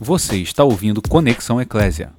Você 0.00 0.36
está 0.36 0.62
ouvindo 0.62 1.02
Conexão 1.02 1.60
Eclésia. 1.60 2.12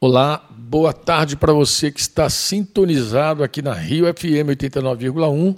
Olá, 0.00 0.46
boa 0.50 0.92
tarde 0.92 1.36
para 1.36 1.52
você 1.52 1.90
que 1.90 2.00
está 2.00 2.30
sintonizado 2.30 3.42
aqui 3.42 3.60
na 3.60 3.74
Rio 3.74 4.06
FM 4.06 4.48
89,1 4.56 5.56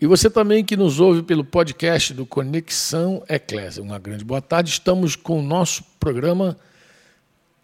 e 0.00 0.06
você 0.08 0.28
também 0.28 0.64
que 0.64 0.76
nos 0.76 0.98
ouve 0.98 1.22
pelo 1.22 1.44
podcast 1.44 2.12
do 2.12 2.26
Conexão 2.26 3.22
Eclésia. 3.28 3.80
Uma 3.80 4.00
grande 4.00 4.24
boa 4.24 4.42
tarde. 4.42 4.70
Estamos 4.70 5.14
com 5.14 5.38
o 5.38 5.42
nosso 5.42 5.84
programa 6.00 6.56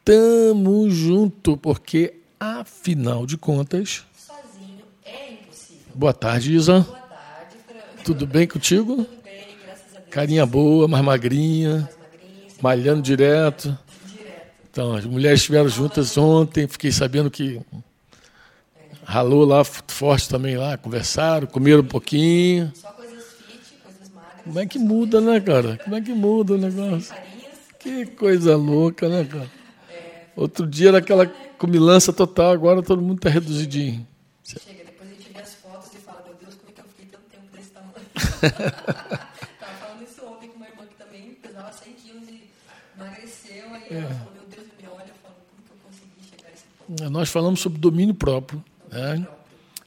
Tamo 0.05 0.89
Junto, 0.89 1.57
porque 1.57 2.15
afinal 2.39 3.27
de 3.27 3.37
contas. 3.37 4.05
Sozinho 4.17 4.85
é 5.05 5.33
impossível. 5.33 5.83
Boa 5.93 6.13
tarde, 6.15 6.55
Isa. 6.55 6.81
Boa 6.81 6.99
tarde, 6.99 7.57
Fran. 7.67 8.05
Tudo 8.05 8.27
bem 8.29 8.47
contigo? 8.47 8.97
Tudo 8.97 9.23
bem, 9.25 9.57
graças 9.65 9.97
a 9.97 9.98
Deus. 9.98 9.98
Carinha 10.11 10.47
boa, 10.47 10.89
mais 10.89 11.05
magrinha, 11.05 11.89
malhando 12.61 13.03
direto. 13.03 13.77
Então, 14.71 14.95
as 14.95 15.05
mulheres 15.05 15.41
estiveram 15.41 15.69
juntas 15.69 16.17
ontem, 16.17 16.69
fiquei 16.69 16.93
sabendo 16.93 17.31
que 17.31 17.61
ralou 19.05 19.45
lá 19.45 19.65
forte 19.65 20.29
também 20.29 20.57
lá, 20.57 20.77
conversaram, 20.77 21.47
comeram 21.47 21.81
um 21.81 21.87
pouquinho. 21.87 22.71
Só 22.75 22.91
coisas 22.91 23.25
fit, 23.47 23.75
coisas 23.83 24.11
magras. 24.15 24.43
Como 24.45 24.61
é 24.61 24.67
que 24.67 24.79
muda, 24.79 25.21
né, 25.21 25.41
cara? 25.41 25.81
Como 25.83 25.97
é 25.97 26.01
que 26.01 26.13
muda 26.13 26.55
o 26.55 26.59
negócio? 26.59 27.15
Que 27.79 28.07
coisa 28.07 28.57
louca, 28.57 29.09
né, 29.09 29.25
cara? 29.25 29.51
Outro 30.37 30.67
dia 30.67 30.89
era 30.89 30.99
aquela 30.99 31.27
comilança 31.27 32.13
total, 32.13 32.53
agora 32.53 32.83
todo 32.83 33.03
mundo 33.03 33.19
tá 33.19 33.29
reduzidinho. 33.29 34.07
Chega, 34.45 34.85
depois 34.85 35.11
a 35.11 35.15
gente 35.15 35.33
vê 35.33 35.41
as 35.41 35.55
fotos 35.55 35.91
e 35.93 35.97
fala, 35.97 36.23
meu 36.25 36.35
Deus, 36.41 36.55
como 36.55 36.71
é 36.71 36.73
que 36.73 36.81
eu 36.81 36.85
fiquei 36.85 37.07
tanto 37.07 37.25
tempo 37.31 37.57
desse 37.57 37.71
tamanho? 37.71 38.07
Tava 39.59 39.73
falando 39.81 40.03
isso 40.05 40.25
ontem 40.25 40.49
com 40.49 40.59
uma 41.21 41.29
irmã 41.29 41.35
que 41.35 41.43
também 41.43 41.53
pesava 41.53 41.73
100 41.73 41.93
quilos 41.95 42.29
e 42.29 42.43
emagreceu. 42.97 43.75
Aí 43.75 43.83
É. 43.91 43.95
ela 43.99 44.15
falou, 44.15 44.33
meu 44.35 44.45
Deus, 44.51 44.67
me 44.81 44.89
olha. 44.89 45.09
Eu 45.09 45.15
falo, 45.23 45.35
como 45.51 45.63
que 45.63 45.71
eu 45.73 45.77
consegui 45.85 46.31
chegar 46.31 46.49
a 46.49 46.53
esse 46.53 46.65
ponto? 46.87 47.11
Nós 47.11 47.29
falamos 47.29 47.61
sobre 47.61 47.79
domínio 47.79 48.15
próprio, 48.15 48.65
né? 48.91 49.27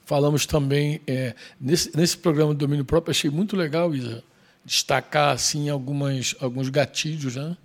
Falamos 0.06 0.46
também 0.46 1.02
é, 1.08 1.34
nesse, 1.60 1.96
nesse 1.96 2.18
programa 2.18 2.52
de 2.54 2.58
domínio 2.58 2.84
próprio, 2.84 3.12
achei 3.12 3.30
muito 3.30 3.56
legal, 3.56 3.96
Isa, 3.96 4.22
destacar 4.66 5.30
assim 5.34 5.70
algumas 5.70 6.36
alguns 6.42 6.68
gatilhos, 6.70 7.36
né? 7.38 7.56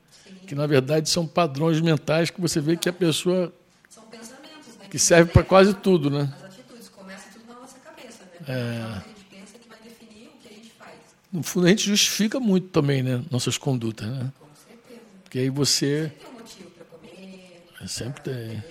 Que 0.47 0.55
na 0.55 0.65
verdade 0.67 1.11
são 1.11 1.27
padrões 1.27 1.81
mentais 1.81 2.31
que 2.31 2.41
você 2.41 2.61
vê 2.61 2.77
que 2.77 2.89
a 2.89 2.93
pessoa 2.93 3.53
São 3.91 4.05
pensamentos, 4.05 4.77
né? 4.79 4.87
que 4.89 4.97
serve 4.99 5.33
para 5.33 5.43
quase 5.43 5.75
tudo, 5.75 6.09
né? 6.09 6.33
As 6.37 6.45
atitudes, 6.45 6.89
começa 6.89 7.25
tudo 7.33 7.47
na 7.53 7.55
nossa 7.61 7.79
cabeça, 7.81 8.23
né? 8.25 8.39
É. 8.47 8.99
O 8.99 9.03
que 9.03 9.09
a 9.09 9.09
gente 9.09 9.25
pensa 9.29 9.59
que 9.59 9.69
vai 9.69 9.79
definir 9.83 10.29
o 10.29 10.39
que 10.41 10.49
a 10.49 10.53
gente 10.57 10.71
faz. 10.79 10.95
No 11.33 11.43
fundo 11.43 11.67
a 11.67 11.71
gente 11.71 11.87
justifica 11.87 12.39
muito 12.41 12.69
também, 12.69 13.03
né? 13.03 13.23
Nossas 13.31 13.59
condutas, 13.59 14.07
né? 14.09 14.33
Com 14.39 14.47
certeza. 14.69 15.01
Porque 15.25 15.39
aí 15.39 15.51
você 15.51 16.13
Tem 16.19 16.29
um 16.29 16.39
motivo 16.39 16.71
para 16.71 16.85
comer, 16.87 17.63
sempre 17.89 18.23
tem, 18.23 18.63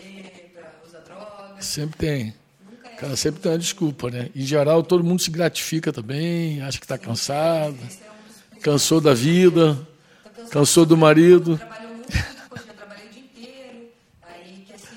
para 0.54 0.72
usar 0.88 1.00
drogas. 1.00 1.66
sempre 1.66 1.98
tem. 1.98 2.34
Nunca 2.70 2.88
O 2.88 2.92
é. 2.92 2.96
cara 2.96 3.16
sempre 3.16 3.42
tem 3.42 3.52
uma 3.52 3.58
desculpa, 3.60 4.10
né? 4.10 4.30
Em 4.36 4.42
geral, 4.46 4.82
todo 4.84 5.04
mundo 5.04 5.22
se 5.22 5.30
gratifica 5.30 5.92
também, 5.94 6.62
acha 6.62 6.80
que 6.80 6.86
está 6.86 6.98
cansado, 6.98 7.76
é 7.76 7.84
um 7.84 8.54
dos 8.56 8.64
cansou 8.64 9.00
da 9.02 9.14
vida, 9.14 9.76
Tá 10.24 10.30
cansado, 10.30 10.50
cansou 10.52 10.86
do 10.86 10.98
marido. 10.98 11.58
Trabalhou 11.58 11.90
muito, 11.94 12.08
poxa, 12.50 12.64
já 12.66 12.74
trabalhei 12.74 13.06
o 13.08 13.12
dia 13.12 13.22
inteiro. 13.24 13.88
Aí 14.24 14.66
quer 14.68 14.80
se, 14.80 14.88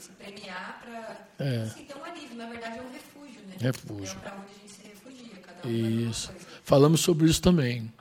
se 0.00 0.08
premiar 0.18 0.82
para 0.82 1.44
É. 1.46 1.62
assim, 1.62 1.84
ter 1.84 1.94
um 1.96 2.04
alívio. 2.04 2.36
Na 2.36 2.46
verdade, 2.46 2.78
é 2.78 2.82
um 2.82 2.90
refúgio, 2.90 3.40
né? 3.46 3.54
Refúgio. 3.60 4.16
É 4.16 4.20
para 4.28 4.34
onde 4.38 4.46
a 4.46 4.58
gente 4.58 4.72
se 4.72 4.88
refugia. 4.88 5.36
Cada 5.46 5.58
um 5.58 5.60
pra 5.60 5.70
Isso. 5.70 6.32
Falamos 6.64 7.00
sobre 7.00 7.28
isso 7.28 7.42
também. 7.42 7.92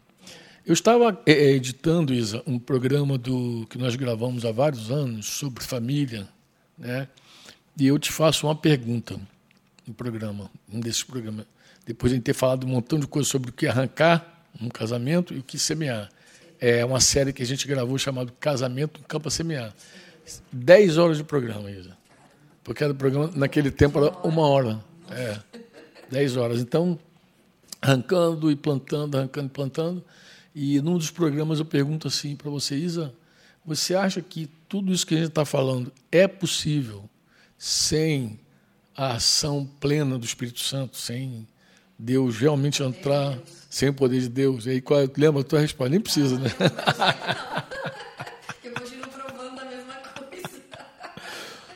Eu 0.65 0.73
estava 0.73 1.19
eh, 1.25 1.31
eh, 1.31 1.51
editando, 1.53 2.13
Isa, 2.13 2.43
um 2.45 2.59
programa 2.59 3.17
do 3.17 3.65
que 3.69 3.77
nós 3.77 3.95
gravamos 3.95 4.45
há 4.45 4.51
vários 4.51 4.91
anos 4.91 5.25
sobre 5.25 5.63
família, 5.63 6.27
né? 6.77 7.07
E 7.77 7.87
eu 7.87 7.97
te 7.97 8.11
faço 8.11 8.45
uma 8.47 8.55
pergunta 8.55 9.19
no 9.87 9.93
programa, 9.93 10.51
um 10.71 10.79
desses 10.79 11.03
programas. 11.03 11.45
Depois 11.85 12.13
de 12.13 12.19
ter 12.19 12.33
falado 12.33 12.65
um 12.65 12.69
montão 12.69 12.99
de 12.99 13.07
coisas 13.07 13.31
sobre 13.31 13.49
o 13.49 13.53
que 13.53 13.65
arrancar 13.65 14.45
um 14.61 14.69
casamento 14.69 15.33
e 15.33 15.39
o 15.39 15.43
que 15.43 15.57
semear. 15.57 16.09
É 16.59 16.85
uma 16.85 16.99
série 16.99 17.33
que 17.33 17.41
a 17.41 17.45
gente 17.45 17.67
gravou 17.67 17.97
chamado 17.97 18.31
Casamento 18.39 18.99
um 18.99 19.03
Campo 19.03 19.29
a 19.29 19.31
Semear. 19.31 19.73
Dez 20.51 20.97
horas 20.99 21.17
de 21.17 21.23
programa, 21.23 21.71
Isa. 21.71 21.97
Porque 22.63 22.83
era 22.83 22.93
programa, 22.93 23.31
naquele 23.35 23.71
tempo 23.71 23.97
era 23.97 24.15
uma 24.19 24.47
hora. 24.47 24.79
É, 25.09 25.39
dez 26.11 26.37
horas. 26.37 26.61
Então, 26.61 26.99
arrancando 27.81 28.51
e 28.51 28.55
plantando, 28.55 29.17
arrancando 29.17 29.47
e 29.47 29.49
plantando. 29.49 30.05
E 30.53 30.81
num 30.81 30.97
dos 30.97 31.09
programas 31.09 31.59
eu 31.59 31.65
pergunto 31.65 32.07
assim 32.07 32.35
para 32.35 32.49
você, 32.49 32.75
Isa, 32.75 33.13
você 33.65 33.95
acha 33.95 34.21
que 34.21 34.47
tudo 34.67 34.91
isso 34.93 35.05
que 35.07 35.15
a 35.15 35.17
gente 35.17 35.29
está 35.29 35.45
falando 35.45 35.91
é 36.11 36.27
possível 36.27 37.09
sem 37.57 38.39
a 38.95 39.13
ação 39.13 39.67
plena 39.79 40.17
do 40.17 40.25
Espírito 40.25 40.59
Santo, 40.59 40.97
sem 40.97 41.47
Deus 41.97 42.37
realmente 42.37 42.83
entrar, 42.83 43.37
sem 43.69 43.89
o 43.89 43.93
poder 43.93 44.19
de 44.21 44.29
Deus? 44.29 44.65
E 44.65 44.71
aí, 44.71 44.81
qual, 44.81 44.99
é- 45.01 45.09
lembra 45.17 45.41
a 45.41 45.43
tua 45.43 45.59
resposta? 45.59 45.89
Nem 45.89 46.01
precisa, 46.01 46.37
né? 46.37 46.49
Eu 48.63 48.73
continuo 48.73 49.07
provando 49.07 49.55
da 49.55 49.65
mesma 49.65 49.93
coisa. 49.95 50.49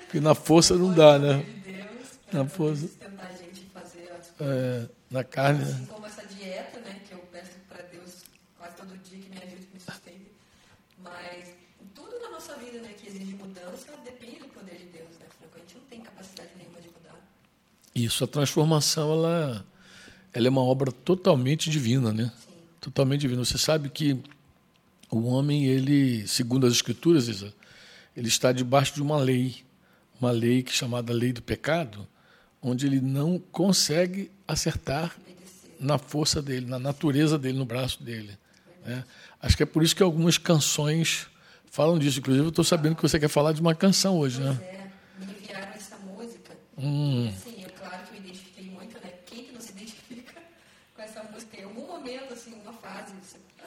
Porque 0.02 0.20
na 0.20 0.36
força 0.36 0.76
não 0.76 0.94
dá, 0.94 1.18
né? 1.20 1.38
De 1.44 1.72
Deus, 1.72 1.88
Na 2.34 2.46
força. 2.48 2.90
a 3.02 3.32
gente 3.34 3.62
fazer 3.74 4.12
as 4.12 4.34
É, 4.42 4.90
na 5.10 5.24
carne. 5.24 5.64
Assim 5.64 5.86
como 5.86 6.06
essa 6.08 6.26
dieta, 6.26 6.80
né, 6.80 7.00
que 7.08 7.14
eu 7.14 7.20
peço 7.32 7.52
para 7.70 7.84
Deus 7.84 8.24
quase 8.58 8.76
todo 8.76 8.98
dia 8.98 9.20
que 9.20 9.30
me 9.30 9.38
ajude, 9.38 9.68
que 9.68 9.74
me 9.76 9.80
sustente. 9.80 10.32
Mas 11.04 11.46
tudo 11.94 12.20
na 12.20 12.32
nossa 12.32 12.56
vida, 12.56 12.80
né, 12.80 12.90
que 12.98 13.08
exige 13.08 13.34
mudança, 13.36 13.88
depende 14.04 14.40
do 14.40 14.48
poder 14.48 14.76
de 14.76 14.86
Deus, 14.86 15.10
né? 15.20 15.26
Franco? 15.40 15.56
A 15.56 15.60
gente 15.60 15.76
não 15.76 15.84
tem 15.86 16.02
capacidade 16.02 16.50
nenhuma 16.58 16.82
de 16.82 16.88
mudar. 16.88 17.16
Isso, 17.96 18.24
a 18.24 18.28
transformação 18.28 19.12
ela, 19.12 19.66
ela 20.34 20.48
é 20.48 20.50
uma 20.50 20.64
obra 20.64 20.92
totalmente 20.92 21.70
divina, 21.70 22.12
né? 22.12 22.32
Totalmente 22.82 23.22
divina. 23.22 23.44
Você 23.44 23.58
sabe 23.58 23.90
que 23.90 24.20
o 25.10 25.24
homem, 25.28 25.66
ele, 25.66 26.28
segundo 26.28 26.68
as 26.68 26.74
escrituras, 26.74 27.28
Isa, 27.28 27.54
ele 28.16 28.28
está 28.28 28.52
debaixo 28.52 28.94
de 28.96 29.02
uma 29.02 29.18
lei, 29.18 29.64
uma 30.20 30.32
lei 30.32 30.62
que 30.64 30.72
é 30.72 30.74
chamada 30.74 31.14
lei 31.14 31.32
do 31.32 31.42
pecado, 31.42 32.08
onde 32.62 32.86
ele 32.86 33.00
não 33.00 33.40
consegue 33.52 34.32
acertar 34.48 35.16
na 35.80 35.98
força 35.98 36.42
dele, 36.42 36.66
na 36.66 36.80
natureza 36.80 37.38
dele, 37.38 37.58
no 37.58 37.66
braço 37.66 38.02
dele. 38.02 38.38
né? 38.86 39.04
Acho 39.42 39.56
que 39.56 39.64
é 39.64 39.66
por 39.66 39.84
isso 39.84 39.96
que 39.96 40.04
algumas 40.04 40.38
canções 40.38 41.28
falam 41.70 42.00
disso. 42.00 42.20
Inclusive, 42.20 42.46
eu 42.46 42.50
estou 42.50 42.64
sabendo 42.64 42.96
que 42.96 43.02
você 43.02 43.20
quer 43.20 43.28
falar 43.28 43.52
de 43.52 43.62
uma 43.62 43.76
canção 43.76 44.18
hoje, 44.18 44.40
né? 44.40 44.58
É, 44.62 44.90
me 45.26 45.34
enviaram 45.34 45.74
essa 45.74 45.98
música. 45.98 46.58
Hum. 46.78 47.28
Assim, 47.28 47.64
é 47.64 47.70
claro 47.70 48.04
que 48.04 48.18
eu 48.18 48.22
me 48.22 48.28
identifiquei 48.30 48.70
muito, 48.70 48.94
né? 48.96 49.12
Quem 49.26 49.44
que 49.44 49.52
não 49.52 49.62
se 49.62 49.72
identifica 49.72 50.42
com 50.96 51.02
essa 51.02 51.22
música? 51.24 51.60
Em 51.60 51.64
algum 51.66 51.86
momento, 51.86 52.34
assim, 52.34 52.54
uma 52.64 52.74
fase. 52.74 53.14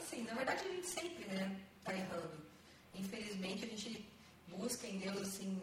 Assim, 0.09 0.23
na 0.23 0.33
verdade, 0.33 0.63
a 0.65 0.71
gente 0.71 0.87
sempre, 0.87 1.23
né, 1.25 1.55
tá 1.83 1.93
errando. 1.93 2.31
Infelizmente, 2.95 3.63
a 3.63 3.67
gente 3.67 4.09
busca 4.47 4.87
em 4.87 4.97
Deus, 4.97 5.21
assim, 5.21 5.61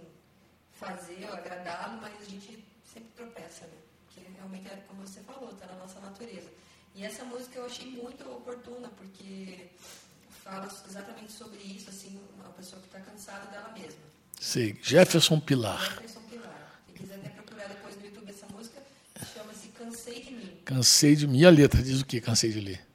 fazer, 0.72 1.24
agradá-lo, 1.24 2.00
mas 2.00 2.14
a 2.20 2.30
gente 2.30 2.64
sempre 2.84 3.08
tropeça, 3.16 3.66
né? 3.66 3.76
Porque 4.04 4.20
realmente, 4.36 4.68
é 4.68 4.76
como 4.86 5.04
você 5.04 5.20
falou, 5.22 5.52
tá 5.54 5.66
na 5.66 5.74
nossa 5.74 5.98
natureza. 5.98 6.48
E 6.94 7.04
essa 7.04 7.24
música 7.24 7.58
eu 7.58 7.66
achei 7.66 7.90
muito 7.90 8.22
oportuna, 8.30 8.88
porque 8.90 9.66
fala 10.44 10.72
exatamente 10.88 11.32
sobre 11.32 11.58
isso, 11.58 11.90
assim, 11.90 12.16
uma 12.36 12.50
pessoa 12.50 12.80
que 12.80 12.86
está 12.86 13.00
cansada 13.00 13.50
dela 13.50 13.72
mesma. 13.72 13.98
Sei, 14.40 14.78
Jefferson 14.80 15.40
Pilar. 15.40 15.90
Jefferson 15.90 16.20
Pilar. 16.20 16.80
Se 16.86 16.92
quiser 16.92 17.16
até 17.16 17.30
procurar 17.30 17.66
depois 17.66 17.96
no 17.96 18.06
YouTube 18.06 18.30
essa 18.30 18.46
música, 18.46 18.80
chama-se 19.34 19.68
Cansei 19.70 20.22
de 20.22 20.30
Mim. 20.30 20.60
Cansei 20.64 21.16
de 21.16 21.26
mim. 21.26 21.40
E 21.40 21.46
a 21.46 21.50
letra 21.50 21.82
diz 21.82 22.00
o 22.00 22.06
que? 22.06 22.20
Cansei 22.20 22.52
de 22.52 22.60
ler. 22.60 22.86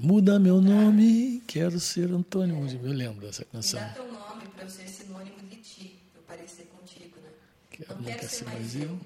Muda 0.00 0.38
meu 0.38 0.60
nome, 0.60 1.42
quero 1.46 1.80
ser 1.80 2.10
Antônio. 2.12 2.56
Eu 2.84 2.92
lembro 2.92 3.26
dessa 3.26 3.42
Me 3.42 3.48
canção. 3.50 3.80
dá 3.80 3.88
teu 3.88 4.12
nome 4.12 4.46
para 4.54 4.64
eu 4.64 4.70
ser 4.70 4.88
sinônimo 4.88 5.38
de 5.50 5.56
ti, 5.56 5.98
para 6.12 6.20
eu 6.20 6.38
parecer 6.38 6.66
contigo, 6.66 7.16
né? 7.20 7.30
Quero, 7.70 7.94
não 7.96 8.04
quero 8.04 8.20
quer 8.20 8.28
ser 8.28 8.44
mais 8.44 8.76
eu. 8.76 8.82
eu. 8.82 8.98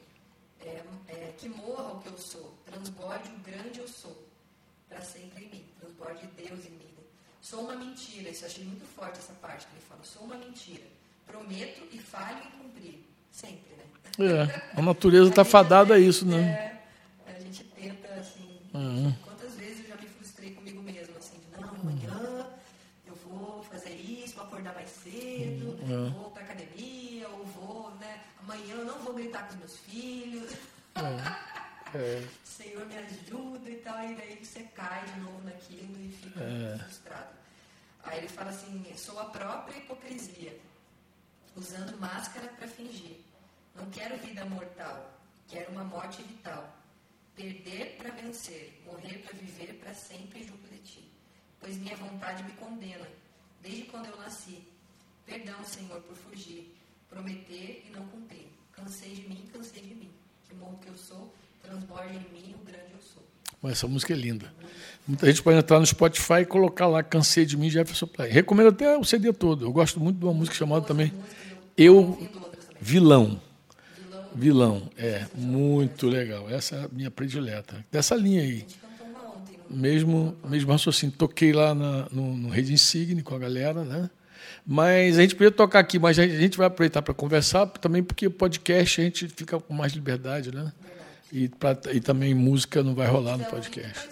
É, 0.66 0.82
é, 1.08 1.34
que 1.38 1.48
morra 1.48 1.94
o 1.94 2.00
que 2.00 2.08
eu 2.08 2.18
sou, 2.18 2.52
transborde 2.66 3.30
o 3.30 3.38
grande 3.38 3.78
eu 3.80 3.88
sou, 3.88 4.28
para 4.86 5.00
sempre 5.00 5.46
em 5.46 5.48
mim, 5.48 5.64
transborde 5.80 6.26
Deus 6.36 6.60
em 6.66 6.70
mim. 6.72 6.92
Né? 6.94 7.02
Sou 7.40 7.60
uma 7.64 7.74
mentira, 7.74 8.28
isso 8.28 8.44
eu 8.44 8.48
achei 8.48 8.64
muito 8.64 8.84
forte 8.84 9.18
essa 9.18 9.32
parte 9.34 9.66
que 9.66 9.72
ele 9.72 9.82
fala, 9.88 10.00
sou 10.04 10.24
uma 10.24 10.36
mentira, 10.36 10.84
prometo 11.26 11.82
e 11.90 11.98
falho 11.98 12.36
em 12.38 12.50
cumprir, 12.62 12.98
sempre, 13.30 13.76
né? 13.76 13.84
É, 14.20 14.78
a 14.78 14.82
natureza 14.82 15.30
está 15.30 15.42
fadada 15.44 15.94
a 15.94 15.98
isso, 15.98 16.26
né? 16.26 16.80
É, 17.26 17.32
a 17.34 17.40
gente 17.40 17.64
tenta, 17.64 18.08
assim, 18.12 18.42
Uhum. 18.74 19.14
É. 31.94 32.26
Senhor, 32.44 32.86
me 32.86 32.96
ajuda 32.96 33.70
e 33.70 33.76
tal. 33.76 34.02
E 34.04 34.14
daí 34.14 34.44
você 34.44 34.62
cai 34.74 35.04
de 35.06 35.20
novo 35.20 35.42
naquilo 35.42 36.00
e 36.00 36.08
fica 36.12 36.40
é. 36.40 36.78
frustrado. 36.78 37.34
Aí 38.04 38.18
ele 38.18 38.28
fala 38.28 38.50
assim: 38.50 38.84
sou 38.96 39.18
a 39.18 39.26
própria 39.26 39.78
hipocrisia, 39.78 40.58
usando 41.56 41.98
máscara 41.98 42.48
para 42.48 42.66
fingir. 42.66 43.16
Não 43.74 43.88
quero 43.90 44.16
vida 44.18 44.44
mortal, 44.44 45.18
quero 45.48 45.70
uma 45.72 45.84
morte 45.84 46.22
vital. 46.22 46.76
Perder 47.34 47.96
para 47.96 48.10
vencer, 48.10 48.82
morrer 48.84 49.18
para 49.22 49.32
viver 49.38 49.74
para 49.80 49.94
sempre 49.94 50.44
junto 50.44 50.68
de 50.68 50.78
ti. 50.80 51.10
Pois 51.58 51.78
minha 51.78 51.96
vontade 51.96 52.42
me 52.42 52.52
condena, 52.52 53.08
desde 53.62 53.84
quando 53.84 54.06
eu 54.06 54.16
nasci. 54.18 54.68
Perdão, 55.24 55.64
Senhor, 55.64 56.02
por 56.02 56.14
fugir, 56.16 56.76
prometer 57.08 57.86
e 57.86 57.90
não 57.90 58.06
cumprir. 58.08 58.48
Cansei 58.72 59.14
de 59.14 59.28
mim, 59.28 59.48
cansei 59.52 59.82
de 59.82 59.94
mim. 59.94 60.12
Que 60.46 60.54
morro 60.56 60.78
que 60.78 60.88
eu 60.88 60.98
sou, 60.98 61.32
transborde 61.62 62.14
em 62.14 62.32
mim 62.32 62.54
o 62.60 62.64
grande 62.64 62.92
eu 62.94 63.00
sou. 63.00 63.22
Mas 63.62 63.72
essa 63.72 63.86
música 63.86 64.12
é 64.12 64.16
linda. 64.16 64.52
Muita 65.06 65.26
gente 65.26 65.42
pode 65.42 65.58
entrar 65.58 65.80
no 65.80 65.86
Spotify 65.86 66.40
e 66.42 66.46
colocar 66.46 66.86
lá 66.86 67.02
Cansei 67.02 67.44
de 67.44 67.56
mim, 67.56 67.68
Jefferson 67.68 68.06
Play. 68.06 68.30
Recomendo 68.30 68.68
até 68.68 68.96
o 68.96 69.04
CD 69.04 69.32
todo. 69.32 69.64
Eu 69.64 69.72
gosto 69.72 69.98
muito 69.98 70.18
de 70.18 70.24
uma 70.24 70.34
música 70.34 70.56
chamada 70.56 70.84
também 70.86 71.12
Eu 71.76 72.18
Vilão. 72.80 73.40
Vilão, 74.34 74.90
é, 74.96 75.26
muito 75.34 76.08
legal. 76.08 76.48
Essa 76.48 76.76
é 76.76 76.84
a 76.84 76.88
minha 76.90 77.10
predileta. 77.10 77.84
Dessa 77.92 78.14
linha 78.14 78.42
aí. 78.42 78.66
Mesmo, 79.68 80.36
mesmo 80.48 80.72
raciocínio. 80.72 81.14
Toquei 81.16 81.52
lá 81.52 81.74
na, 81.74 82.08
no, 82.10 82.36
no 82.36 82.48
Rede 82.48 82.72
Insigne 82.72 83.22
com 83.22 83.34
a 83.34 83.38
galera, 83.38 83.84
né? 83.84 84.10
Mas 84.66 85.18
a 85.18 85.22
gente 85.22 85.34
podia 85.34 85.50
tocar 85.50 85.80
aqui, 85.80 85.98
mas 85.98 86.18
a 86.18 86.26
gente 86.26 86.56
vai 86.56 86.66
aproveitar 86.66 87.02
para 87.02 87.12
conversar, 87.12 87.66
também 87.66 88.02
porque 88.02 88.30
podcast 88.30 89.00
a 89.00 89.04
gente 89.04 89.28
fica 89.28 89.58
com 89.58 89.74
mais 89.74 89.92
liberdade, 89.92 90.54
né? 90.54 90.72
E, 91.32 91.48
pra, 91.48 91.78
e 91.90 91.98
também 91.98 92.34
música 92.34 92.82
não 92.82 92.94
vai 92.94 93.06
rolar 93.06 93.38
no 93.38 93.44
podcast. 93.46 94.10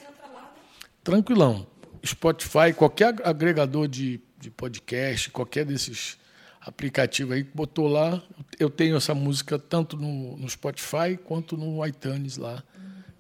Tranquilão. 1.05 1.67
Spotify, 2.05 2.73
qualquer 2.75 3.15
agregador 3.25 3.87
de, 3.87 4.21
de 4.39 4.51
podcast, 4.51 5.29
qualquer 5.29 5.67
desses 5.67 6.19
aplicativos 6.63 7.35
aí, 7.35 7.43
botou 7.43 7.87
lá. 7.89 8.23
Eu 8.59 8.71
tenho 8.71 8.97
essa 8.97 9.15
música 9.15 9.59
tanto 9.59 9.99
no, 9.99 10.37
no 10.39 10.49
Spotify 10.49 11.19
quanto 11.23 11.59
no 11.59 11.87
iTunes 11.87 12.39
lá. 12.39 12.65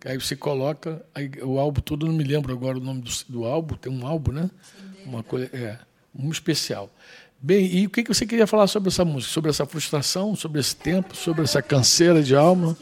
Aí 0.06 0.19
você 0.19 0.35
coloca 0.35 1.05
aí, 1.14 1.31
o 1.43 1.58
álbum 1.58 1.82
todo, 1.82 2.06
não 2.06 2.14
me 2.14 2.25
lembro 2.25 2.55
agora 2.55 2.79
o 2.79 2.81
nome 2.81 3.02
do, 3.02 3.11
do 3.29 3.44
álbum, 3.44 3.76
tem 3.76 3.93
um 3.93 4.06
álbum, 4.06 4.32
né? 4.32 4.50
Uma 5.05 5.23
coisa, 5.23 5.50
é, 5.55 5.79
um 6.14 6.31
especial. 6.31 6.91
Bem, 7.38 7.67
e 7.67 7.87
o 7.87 7.91
que 7.91 8.02
você 8.02 8.25
queria 8.25 8.47
falar 8.47 8.67
sobre 8.67 8.88
essa 8.88 9.05
música? 9.05 9.32
Sobre 9.32 9.50
essa 9.50 9.67
frustração, 9.67 10.35
sobre 10.35 10.58
esse 10.58 10.75
tempo, 10.75 11.14
sobre 11.14 11.43
essa 11.43 11.61
canseira 11.61 12.23
de 12.23 12.35
alma? 12.35 12.76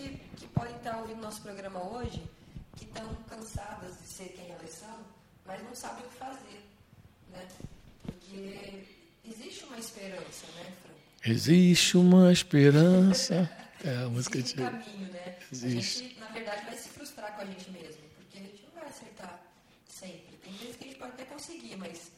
Existe 11.25 11.97
uma 11.97 12.33
esperança. 12.33 13.51
É 13.85 13.97
a 14.05 14.09
música 14.09 14.39
Existe 14.39 14.61
um 14.61 14.65
caminho, 14.65 15.13
né? 15.13 15.37
Existe. 15.53 16.05
A 16.05 16.09
gente, 16.09 16.21
na 16.21 16.29
verdade, 16.29 16.65
vai 16.65 16.77
se 16.77 16.89
frustrar 16.89 17.35
com 17.35 17.43
a 17.43 17.45
gente 17.45 17.71
mesmo, 17.71 18.03
porque 18.17 18.39
a 18.39 18.41
gente 18.41 18.65
não 18.65 18.81
vai 18.81 18.89
acertar 18.89 19.41
sempre. 19.89 20.37
Tem 20.43 20.53
vezes 20.55 20.77
que 20.77 20.85
a 20.85 20.87
gente 20.89 20.99
pode 20.99 21.13
até 21.13 21.25
conseguir, 21.25 21.77
mas 21.77 22.11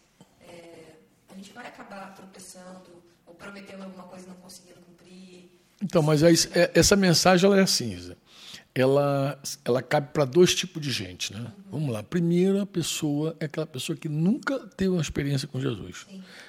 é, 0.49 0.94
a 1.29 1.35
gente 1.35 1.53
vai 1.53 1.67
acabar 1.67 2.15
tropeçando 2.15 3.03
ou 3.27 3.35
prometendo 3.35 3.83
alguma 3.83 4.05
coisa 4.05 4.26
e 4.26 4.29
não 4.29 4.37
conseguindo 4.37 4.81
cumprir. 4.81 5.50
Então, 5.83 6.03
mas 6.03 6.23
aí, 6.23 6.35
é, 6.55 6.71
essa 6.75 6.94
mensagem 6.97 7.47
ela 7.47 7.59
é 7.59 7.62
assim, 7.62 7.93
Isa. 7.93 8.17
Ela, 8.75 9.40
ela 9.64 9.82
cabe 9.82 10.12
para 10.12 10.25
dois 10.25 10.55
tipos 10.55 10.81
de 10.81 10.93
gente. 10.93 11.32
Né? 11.32 11.52
Vamos 11.70 11.93
lá. 11.93 12.02
Primeira 12.02 12.64
pessoa 12.64 13.37
é 13.40 13.46
aquela 13.46 13.67
pessoa 13.67 13.96
que 13.96 14.08
nunca 14.08 14.58
teve 14.76 14.90
uma 14.90 15.02
experiência 15.02 15.49
com 15.49 15.61
Jesus. 15.61 16.06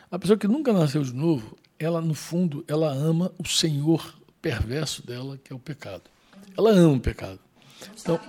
A 0.10 0.20
pessoa 0.20 0.38
que 0.38 0.48
nunca 0.48 0.72
nasceu 0.72 1.04
de 1.04 1.14
novo, 1.14 1.58
ela 1.80 2.00
no 2.00 2.14
fundo, 2.14 2.64
ela 2.68 2.92
ama 2.92 3.32
o 3.38 3.48
senhor 3.48 4.16
perverso 4.42 5.06
dela, 5.06 5.40
que 5.44 5.52
é 5.52 5.56
o 5.56 5.60
pecado. 5.60 6.04
Ela 6.58 6.72
ama 6.72 6.98
o 6.98 7.00
pecado. 7.00 7.40
Então, 8.00 8.20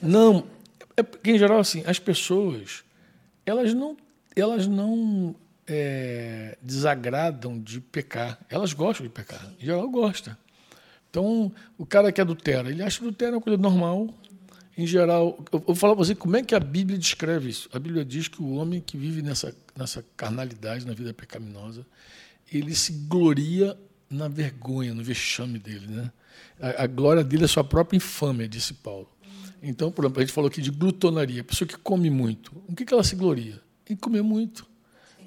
não, 0.00 0.46
é 0.96 1.02
porque 1.02 1.32
em 1.32 1.38
geral 1.38 1.58
assim, 1.58 1.82
as 1.86 1.98
pessoas, 1.98 2.84
elas 3.44 3.74
não, 3.74 3.96
elas 4.36 4.66
não 4.66 5.34
é, 5.66 6.56
desagradam 6.60 7.58
de 7.58 7.80
pecar. 7.80 8.38
Elas 8.48 8.72
gostam 8.72 9.06
de 9.06 9.12
pecar. 9.12 9.52
Em 9.60 9.64
geral 9.64 9.88
gosta. 9.88 10.38
Então, 11.12 11.52
o 11.76 11.84
cara 11.84 12.10
que 12.10 12.22
adultera, 12.22 12.70
ele 12.70 12.82
acha 12.82 12.98
que 12.98 13.04
adultera 13.04 13.32
é 13.32 13.34
uma 13.34 13.42
coisa 13.42 13.58
normal. 13.60 14.08
Em 14.78 14.86
geral, 14.86 15.44
eu 15.52 15.60
vou 15.60 15.74
falar 15.74 15.94
para 15.94 16.06
você 16.06 16.14
como 16.14 16.34
é 16.38 16.42
que 16.42 16.54
a 16.54 16.58
Bíblia 16.58 16.98
descreve 16.98 17.50
isso. 17.50 17.68
A 17.70 17.78
Bíblia 17.78 18.02
diz 18.02 18.28
que 18.28 18.40
o 18.40 18.54
homem 18.54 18.80
que 18.80 18.96
vive 18.96 19.20
nessa, 19.20 19.54
nessa 19.76 20.02
carnalidade, 20.16 20.86
na 20.86 20.94
vida 20.94 21.12
pecaminosa, 21.12 21.84
ele 22.50 22.74
se 22.74 22.92
gloria 22.92 23.76
na 24.08 24.26
vergonha, 24.26 24.94
no 24.94 25.04
vexame 25.04 25.58
dele. 25.58 25.86
Né? 25.86 26.10
A, 26.58 26.84
a 26.84 26.86
glória 26.86 27.22
dele 27.22 27.44
é 27.44 27.46
sua 27.46 27.62
própria 27.62 27.98
infâmia, 27.98 28.48
disse 28.48 28.72
Paulo. 28.72 29.06
Então, 29.62 29.92
por 29.92 30.06
exemplo, 30.06 30.22
a 30.22 30.24
gente 30.24 30.32
falou 30.32 30.48
aqui 30.48 30.62
de 30.62 30.70
glutonaria, 30.70 31.44
pessoa 31.44 31.68
que 31.68 31.76
come 31.76 32.08
muito. 32.08 32.56
O 32.66 32.74
que, 32.74 32.86
que 32.86 32.94
ela 32.94 33.04
se 33.04 33.14
gloria? 33.14 33.60
Em 33.86 33.94
comer 33.94 34.22
muito. 34.22 34.66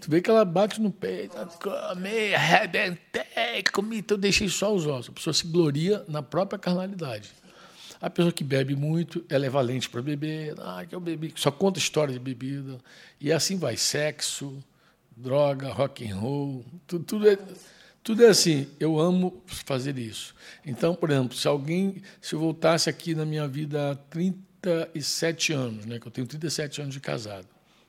Tu 0.05 0.11
vê 0.11 0.21
que 0.21 0.29
ela 0.29 0.45
bate 0.45 0.79
no 0.79 0.91
peito, 0.91 1.35
come, 1.59 2.35
arrebentei, 2.35 3.63
comi, 3.73 3.97
então 3.97 4.15
deixei 4.15 4.47
só 4.47 4.71
os 4.71 4.85
ossos. 4.85 5.09
A 5.09 5.13
pessoa 5.13 5.33
se 5.33 5.47
gloria 5.47 6.05
na 6.07 6.21
própria 6.21 6.59
carnalidade. 6.59 7.31
A 7.99 8.07
pessoa 8.07 8.31
que 8.31 8.43
bebe 8.43 8.75
muito, 8.75 9.25
ela 9.27 9.47
é 9.47 9.49
valente 9.49 9.89
para 9.89 10.03
beber, 10.03 10.53
ah, 10.59 10.85
que 10.87 10.93
eu 10.93 10.99
bebi, 10.99 11.33
só 11.35 11.49
conta 11.49 11.79
história 11.79 12.13
de 12.13 12.19
bebida. 12.19 12.77
E 13.19 13.31
assim 13.33 13.57
vai, 13.57 13.77
sexo, 13.77 14.63
droga, 15.17 15.69
rock 15.69 16.07
and 16.07 16.17
roll, 16.17 16.63
tudo, 16.85 17.03
tudo, 17.03 17.27
é, 17.27 17.39
tudo 18.03 18.23
é 18.23 18.27
assim. 18.27 18.67
Eu 18.79 18.99
amo 18.99 19.41
fazer 19.47 19.97
isso. 19.97 20.35
Então, 20.63 20.93
por 20.93 21.09
exemplo, 21.09 21.35
se 21.35 21.47
alguém, 21.47 21.99
se 22.21 22.35
eu 22.35 22.39
voltasse 22.39 22.91
aqui 22.91 23.15
na 23.15 23.25
minha 23.25 23.47
vida 23.47 23.93
há 23.93 23.95
37 23.95 25.51
anos, 25.51 25.87
né, 25.87 25.97
que 25.97 26.05
eu 26.05 26.11
tenho 26.11 26.27
37 26.27 26.79
anos 26.83 26.93
de 26.93 26.99
casado, 26.99 27.47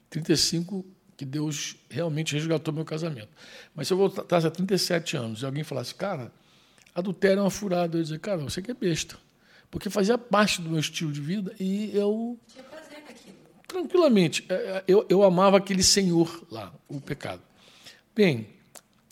35 0.09 0.96
que 1.17 1.25
Deus 1.25 1.75
realmente 1.89 2.35
resgatou 2.35 2.71
meu 2.71 2.85
casamento. 2.85 3.29
Mas 3.75 3.87
se 3.87 3.93
eu 3.93 3.97
voltasse 3.97 4.45
há 4.45 4.51
37 4.51 5.17
anos 5.17 5.41
e 5.41 5.45
alguém 5.45 5.63
falasse, 5.63 5.93
cara, 5.95 6.31
adultério 6.93 7.39
é 7.39 7.41
uma 7.41 7.49
furada, 7.49 7.97
eu 7.97 7.99
ia 7.99 8.03
dizer, 8.03 8.19
cara, 8.19 8.37
você 8.37 8.61
que 8.61 8.69
é 8.69 8.73
besta. 8.75 9.17
Porque 9.71 9.89
fazia 9.89 10.17
parte 10.17 10.61
do 10.61 10.69
meu 10.69 10.79
estilo 10.79 11.11
de 11.11 11.19
vida 11.19 11.53
e 11.59 11.91
eu 11.93 12.39
tranquilamente. 13.67 14.45
É, 14.47 14.53
é, 14.53 14.83
eu, 14.87 15.05
eu 15.09 15.23
amava 15.23 15.57
aquele 15.57 15.83
senhor 15.83 16.45
lá, 16.49 16.71
o 16.87 17.01
pecado. 17.01 17.41
Bem, 18.15 18.47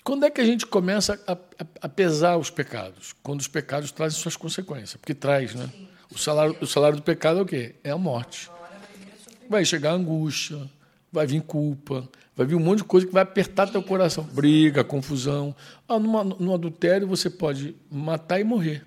quando 0.04 0.26
é 0.26 0.30
que 0.30 0.40
a 0.40 0.46
gente 0.46 0.66
começa 0.66 1.20
a, 1.28 1.34
a, 1.34 1.66
a, 1.82 1.90
pesar 1.90 2.38
os 2.38 2.50
pecados? 2.50 3.14
Quando 3.22 3.42
os 3.42 3.48
pecados 3.48 3.92
trazem 3.92 4.20
suas 4.20 4.38
consequências. 4.38 4.96
Porque 4.96 5.14
traz, 5.14 5.54
né? 5.56 5.70
O 6.14 6.18
salário, 6.18 6.56
o 6.62 6.68
salário 6.68 6.98
do 6.98 7.04
pecado 7.04 7.40
é 7.40 7.42
o 7.42 7.46
quê? 7.46 7.76
É 7.84 7.92
a 7.92 7.98
morte. 7.98 8.50
Vai 9.50 9.66
chegar 9.66 9.92
a 9.92 9.94
angústia, 9.94 10.70
vai 11.16 11.26
vir 11.26 11.42
culpa, 11.42 12.08
vai 12.36 12.46
vir 12.46 12.56
um 12.56 12.60
monte 12.60 12.80
de 12.80 12.84
coisa 12.84 13.08
que 13.08 13.14
vai 13.14 13.24
apertar 13.24 13.72
teu 13.72 13.82
coração. 13.82 14.24
Briga, 14.24 14.84
confusão. 14.84 15.56
Ah, 15.88 15.98
numa, 15.98 16.24
no 16.24 16.54
adultério 16.54 17.08
você 17.08 17.30
pode 17.30 17.76
matar 17.90 18.40
e 18.40 18.44
morrer. 18.44 18.86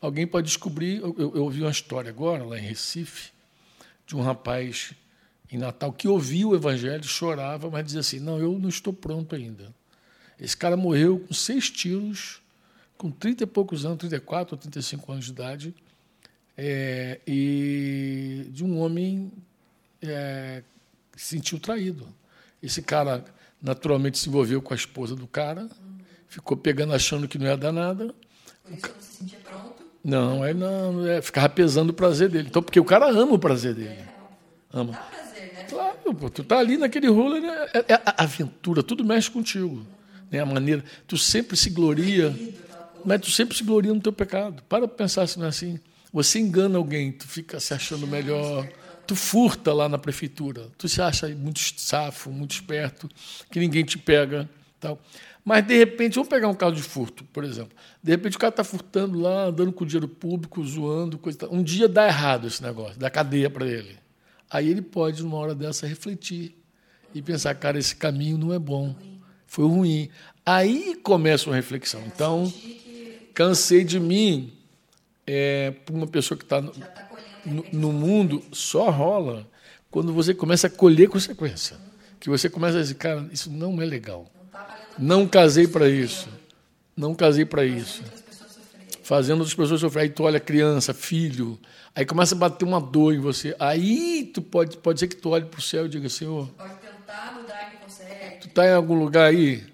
Alguém 0.00 0.26
pode 0.26 0.46
descobrir. 0.46 1.00
Eu, 1.00 1.32
eu 1.34 1.44
ouvi 1.44 1.62
uma 1.62 1.70
história 1.70 2.10
agora, 2.10 2.44
lá 2.44 2.58
em 2.58 2.62
Recife, 2.62 3.32
de 4.06 4.14
um 4.14 4.20
rapaz 4.20 4.92
em 5.50 5.56
Natal 5.56 5.92
que 5.92 6.06
ouvia 6.06 6.46
o 6.46 6.54
evangelho, 6.54 7.02
chorava, 7.04 7.70
mas 7.70 7.86
dizia 7.86 8.00
assim: 8.00 8.20
Não, 8.20 8.38
eu 8.38 8.58
não 8.58 8.68
estou 8.68 8.92
pronto 8.92 9.34
ainda. 9.34 9.74
Esse 10.38 10.56
cara 10.56 10.76
morreu 10.76 11.20
com 11.20 11.32
seis 11.32 11.70
tiros, 11.70 12.42
com 12.98 13.10
30 13.10 13.44
e 13.44 13.46
poucos 13.46 13.86
anos, 13.86 13.98
34 13.98 14.54
ou 14.54 14.58
35 14.60 15.12
anos 15.12 15.24
de 15.24 15.30
idade, 15.30 15.74
é, 16.58 17.20
e 17.26 18.46
de 18.50 18.62
um 18.62 18.78
homem 18.78 19.32
é, 20.02 20.62
se 21.20 21.36
sentiu 21.36 21.58
traído. 21.58 22.08
Esse 22.62 22.82
cara 22.82 23.24
naturalmente 23.62 24.18
se 24.18 24.28
envolveu 24.28 24.60
com 24.60 24.74
a 24.74 24.76
esposa 24.76 25.16
do 25.16 25.26
cara, 25.26 25.68
ficou 26.28 26.56
pegando, 26.56 26.92
achando 26.92 27.26
que 27.26 27.38
não 27.38 27.46
ia 27.46 27.56
dar 27.56 27.72
nada. 27.72 28.14
Por 28.62 28.72
isso 28.72 28.88
não 28.94 29.02
se 29.02 29.16
sentia 29.16 29.38
pronto? 29.44 29.82
Não, 30.04 30.44
é 30.44 30.52
não, 30.52 31.06
é, 31.06 31.22
ficava 31.22 31.48
pesando 31.48 31.90
o 31.90 31.94
prazer 31.94 32.28
dele. 32.28 32.48
Então, 32.48 32.62
porque 32.62 32.78
o 32.78 32.84
cara 32.84 33.08
ama 33.08 33.32
o 33.32 33.38
prazer 33.38 33.74
dele. 33.74 34.04
Ama. 34.70 34.92
Dá 34.92 34.98
prazer, 34.98 35.52
né? 35.54 35.64
Claro, 35.68 36.14
pô, 36.14 36.28
tu 36.28 36.44
tá 36.44 36.58
ali 36.58 36.76
naquele 36.76 37.08
rolo, 37.08 37.40
né? 37.40 37.66
é, 37.72 37.92
é 37.92 37.94
a 38.04 38.22
aventura, 38.24 38.82
tudo 38.82 39.04
mexe 39.04 39.30
contigo. 39.30 39.86
Né? 40.30 40.40
A 40.40 40.46
maneira, 40.46 40.84
tu 41.06 41.16
sempre 41.16 41.56
se 41.56 41.70
gloria, 41.70 42.36
mas 43.04 43.20
tu 43.20 43.30
sempre 43.30 43.56
se 43.56 43.64
gloria 43.64 43.94
no 43.94 44.00
teu 44.00 44.12
pecado. 44.12 44.62
Para 44.68 44.86
pensar 44.86 45.26
se 45.26 45.38
não 45.38 45.46
é 45.46 45.48
assim. 45.48 45.80
Você 46.12 46.38
engana 46.38 46.76
alguém, 46.76 47.10
tu 47.10 47.26
fica 47.26 47.58
se 47.58 47.72
achando 47.72 48.06
melhor. 48.06 48.68
Tu 49.06 49.14
furta 49.14 49.72
lá 49.72 49.88
na 49.88 49.98
prefeitura, 49.98 50.68
tu 50.78 50.88
se 50.88 51.00
acha 51.02 51.28
muito 51.28 51.60
safo, 51.76 52.30
muito 52.30 52.52
esperto, 52.52 53.08
que 53.50 53.60
ninguém 53.60 53.84
te 53.84 53.98
pega 53.98 54.48
tal. 54.80 54.98
Mas, 55.44 55.66
de 55.66 55.76
repente, 55.76 56.14
vamos 56.14 56.28
pegar 56.28 56.48
um 56.48 56.54
caso 56.54 56.74
de 56.74 56.82
furto, 56.82 57.22
por 57.24 57.44
exemplo. 57.44 57.76
De 58.02 58.10
repente, 58.10 58.36
o 58.36 58.40
cara 58.40 58.50
está 58.50 58.64
furtando 58.64 59.20
lá, 59.20 59.44
andando 59.44 59.72
com 59.72 59.84
dinheiro 59.84 60.08
público, 60.08 60.64
zoando, 60.64 61.18
coisa. 61.18 61.46
Um 61.50 61.62
dia 61.62 61.86
dá 61.86 62.06
errado 62.06 62.46
esse 62.46 62.62
negócio, 62.62 62.98
dá 62.98 63.10
cadeia 63.10 63.50
para 63.50 63.66
ele. 63.66 63.98
Aí 64.50 64.70
ele 64.70 64.80
pode, 64.80 65.22
numa 65.22 65.36
hora 65.36 65.54
dessa, 65.54 65.86
refletir 65.86 66.56
e 67.14 67.20
pensar, 67.20 67.54
cara, 67.56 67.78
esse 67.78 67.94
caminho 67.94 68.38
não 68.38 68.54
é 68.54 68.58
bom, 68.58 68.94
foi 69.46 69.66
ruim. 69.66 70.08
Aí 70.46 70.96
começa 71.02 71.50
uma 71.50 71.56
reflexão. 71.56 72.02
Então, 72.06 72.50
cansei 73.34 73.84
de 73.84 74.00
mim, 74.00 74.52
é, 75.26 75.72
para 75.84 75.94
uma 75.94 76.06
pessoa 76.06 76.38
que 76.38 76.44
está 76.44 76.62
no, 77.44 77.64
no, 77.72 77.92
mundo, 77.92 78.42
só 78.52 78.90
rola 78.90 79.46
quando 79.90 80.12
você 80.12 80.34
começa 80.34 80.66
a 80.66 80.70
colher 80.70 81.08
consequência. 81.08 81.76
Que 82.18 82.28
você 82.28 82.48
começa 82.48 82.78
a 82.78 82.80
dizer, 82.80 82.94
cara, 82.94 83.28
isso 83.32 83.50
não 83.50 83.80
é 83.80 83.84
legal. 83.84 84.26
Não 84.98 85.26
casei 85.26 85.66
para 85.66 85.88
isso. 85.88 86.28
Não 86.96 87.14
casei 87.14 87.44
para 87.44 87.64
isso. 87.64 88.02
Fazendo 89.02 89.40
outras 89.40 89.54
pessoas 89.54 89.80
sofrer. 89.80 90.02
Aí 90.02 90.08
tu 90.08 90.22
olha 90.22 90.40
criança, 90.40 90.94
filho, 90.94 91.58
aí 91.94 92.06
começa 92.06 92.34
a 92.34 92.38
bater 92.38 92.64
uma 92.64 92.80
dor 92.80 93.14
em 93.14 93.18
você. 93.18 93.54
Aí 93.58 94.30
tu 94.32 94.40
pode, 94.40 94.76
pode 94.78 95.00
ser 95.00 95.08
que 95.08 95.16
tu 95.16 95.30
olhe 95.30 95.44
para 95.44 95.58
o 95.58 95.62
céu 95.62 95.86
e 95.86 95.88
diga, 95.88 96.08
Senhor, 96.08 96.48
Pode 96.56 96.74
tentar 96.74 97.34
mudar 97.38 97.70
e 97.70 97.74
não 97.74 97.82
consegue. 97.82 98.40
tu 98.40 98.48
está 98.48 98.66
em 98.66 98.72
algum 98.72 98.94
lugar 98.94 99.26
aí? 99.26 99.64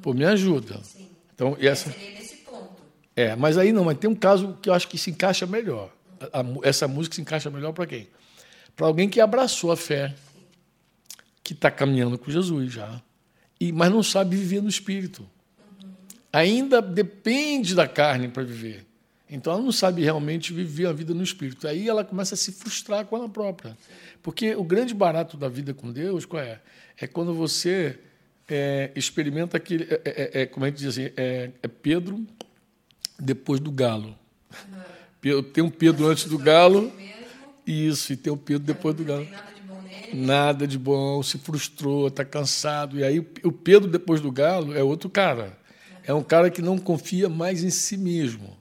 Pô, 0.00 0.14
me 0.14 0.24
ajuda. 0.24 0.80
Sim. 0.82 1.08
Então, 1.34 1.56
e 1.60 1.68
essa, 1.68 1.90
Seria 1.90 2.18
nesse 2.18 2.36
ponto. 2.36 2.76
é, 3.14 3.36
mas 3.36 3.58
aí 3.58 3.72
não, 3.72 3.84
mas 3.84 3.98
tem 3.98 4.08
um 4.08 4.14
caso 4.14 4.56
que 4.62 4.70
eu 4.70 4.74
acho 4.74 4.88
que 4.88 4.96
se 4.96 5.10
encaixa 5.10 5.44
melhor. 5.46 5.90
A- 6.32 6.44
essa 6.68 6.86
música 6.88 7.14
se 7.16 7.20
encaixa 7.20 7.50
melhor 7.50 7.72
para 7.72 7.86
quem? 7.86 8.08
Para 8.76 8.86
alguém 8.86 9.08
que 9.08 9.20
abraçou 9.20 9.72
a 9.72 9.76
fé, 9.76 10.14
que 11.42 11.52
está 11.52 11.70
caminhando 11.70 12.18
com 12.18 12.30
Jesus 12.30 12.72
já, 12.72 13.00
e 13.60 13.72
mas 13.72 13.90
não 13.90 14.02
sabe 14.02 14.36
viver 14.36 14.62
no 14.62 14.68
espírito. 14.68 15.28
Ainda 16.32 16.80
depende 16.82 17.74
da 17.74 17.88
carne 17.88 18.28
para 18.28 18.42
viver. 18.42 18.86
Então 19.30 19.52
ela 19.52 19.62
não 19.62 19.72
sabe 19.72 20.02
realmente 20.02 20.52
viver 20.52 20.86
a 20.86 20.92
vida 20.92 21.12
no 21.12 21.22
espírito. 21.22 21.66
Aí 21.66 21.88
ela 21.88 22.04
começa 22.04 22.34
a 22.34 22.38
se 22.38 22.52
frustrar 22.52 23.04
com 23.06 23.16
ela 23.16 23.28
própria. 23.28 23.76
Porque 24.22 24.54
o 24.54 24.64
grande 24.64 24.94
barato 24.94 25.36
da 25.36 25.48
vida 25.48 25.74
com 25.74 25.90
Deus, 25.92 26.24
qual 26.24 26.42
é? 26.42 26.60
É 26.98 27.06
quando 27.06 27.34
você 27.34 27.98
é, 28.48 28.90
experimenta 28.94 29.56
aquele. 29.56 29.84
É, 29.84 30.00
é, 30.04 30.42
é, 30.42 30.46
como 30.46 30.64
a 30.64 30.68
gente 30.68 30.78
diz 30.78 30.88
assim, 30.88 31.10
é, 31.16 31.50
é 31.62 31.68
Pedro 31.68 32.26
depois 33.18 33.60
do 33.60 33.70
galo. 33.70 34.16
Pe- 34.50 34.97
Tem 35.52 35.64
um 35.64 35.70
Pedro 35.70 36.06
antes 36.06 36.24
do 36.24 36.38
galo, 36.38 36.92
isso, 37.66 38.12
e 38.12 38.16
tem 38.16 38.32
o 38.32 38.36
Pedro 38.36 38.62
depois 38.64 38.94
do 38.94 39.04
galo. 39.04 39.26
Nada 40.14 40.66
de 40.66 40.78
bom, 40.78 41.22
se 41.22 41.38
frustrou, 41.38 42.08
está 42.08 42.24
cansado. 42.24 42.98
E 42.98 43.04
aí 43.04 43.18
o 43.18 43.52
Pedro 43.52 43.90
depois 43.90 44.20
do 44.20 44.32
galo 44.32 44.74
é 44.74 44.82
outro 44.82 45.10
cara. 45.10 45.58
É 46.04 46.14
um 46.14 46.22
cara 46.22 46.50
que 46.50 46.62
não 46.62 46.78
confia 46.78 47.28
mais 47.28 47.62
em 47.62 47.70
si 47.70 47.96
mesmo. 47.96 48.56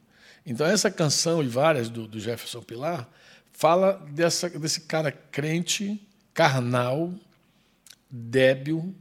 Então 0.46 0.66
essa 0.66 0.92
canção 0.92 1.42
e 1.42 1.48
várias 1.48 1.90
do, 1.90 2.08
do 2.08 2.20
Jefferson 2.20 2.62
Pilar 2.62 3.08
fala 3.52 3.94
dessa, 4.12 4.50
desse 4.50 4.82
cara 4.82 5.12
crente, 5.12 6.02
carnal, 6.34 7.14
débil, 8.10 8.94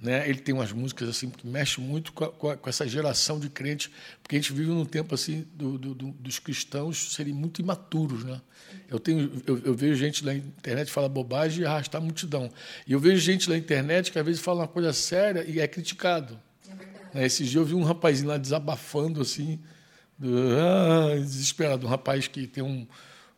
né? 0.00 0.28
Ele 0.28 0.38
tem 0.40 0.54
umas 0.54 0.72
músicas 0.72 1.08
assim 1.08 1.28
que 1.28 1.46
mexem 1.46 1.84
muito 1.84 2.12
com, 2.12 2.24
a- 2.24 2.32
com 2.32 2.50
a- 2.50 2.56
com 2.56 2.68
essa 2.70 2.86
geração 2.88 3.38
de 3.38 3.48
crentes, 3.50 3.90
porque 4.22 4.36
a 4.36 4.38
gente 4.38 4.52
vive 4.52 4.70
num 4.70 4.84
tempo 4.86 5.14
assim 5.14 5.46
do, 5.54 5.76
do- 5.78 5.94
do- 5.94 6.10
dos 6.12 6.38
cristãos 6.38 7.12
serem 7.14 7.34
muito 7.34 7.60
imaturos, 7.60 8.24
né? 8.24 8.40
Eu 8.88 8.98
tenho, 8.98 9.30
eu, 9.46 9.58
eu 9.58 9.74
vejo 9.74 9.94
gente 9.96 10.24
na 10.24 10.34
internet 10.34 10.90
falar 10.90 11.08
bobagem 11.08 11.62
e 11.62 11.66
arrastar 11.66 12.00
a 12.00 12.04
multidão. 12.04 12.50
E 12.86 12.92
eu 12.92 12.98
vejo 13.00 13.20
gente 13.20 13.48
na 13.48 13.56
internet 13.56 14.10
que 14.10 14.18
às 14.18 14.24
vezes 14.24 14.40
fala 14.40 14.60
uma 14.62 14.68
coisa 14.68 14.92
séria 14.92 15.44
e 15.48 15.60
é 15.60 15.68
criticado. 15.68 16.38
É. 17.12 17.18
Né? 17.18 17.26
Esses 17.26 17.48
dias 17.48 17.56
eu 17.56 17.64
vi 17.64 17.74
um 17.74 17.82
rapazinho 17.84 18.28
lá 18.28 18.38
desabafando 18.38 19.20
assim, 19.20 19.58
ah, 20.22 21.16
desesperado, 21.18 21.86
um 21.86 21.90
rapaz 21.90 22.26
que 22.28 22.46
tem 22.46 22.62
um, 22.62 22.86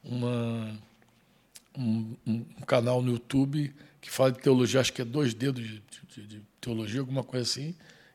uma, 0.04 0.78
um, 1.76 2.16
um 2.26 2.44
canal 2.66 3.02
no 3.02 3.12
YouTube 3.12 3.72
que 4.00 4.10
fala 4.10 4.32
de 4.32 4.38
teologia, 4.40 4.80
acho 4.80 4.92
que 4.92 5.00
é 5.02 5.04
dois 5.04 5.32
dedos 5.34 5.62
de, 5.62 5.82
de- 6.14 6.26
de 6.26 6.42
teologia, 6.62 7.00
alguma 7.00 7.22
coisa 7.22 7.44
assim. 7.44 7.74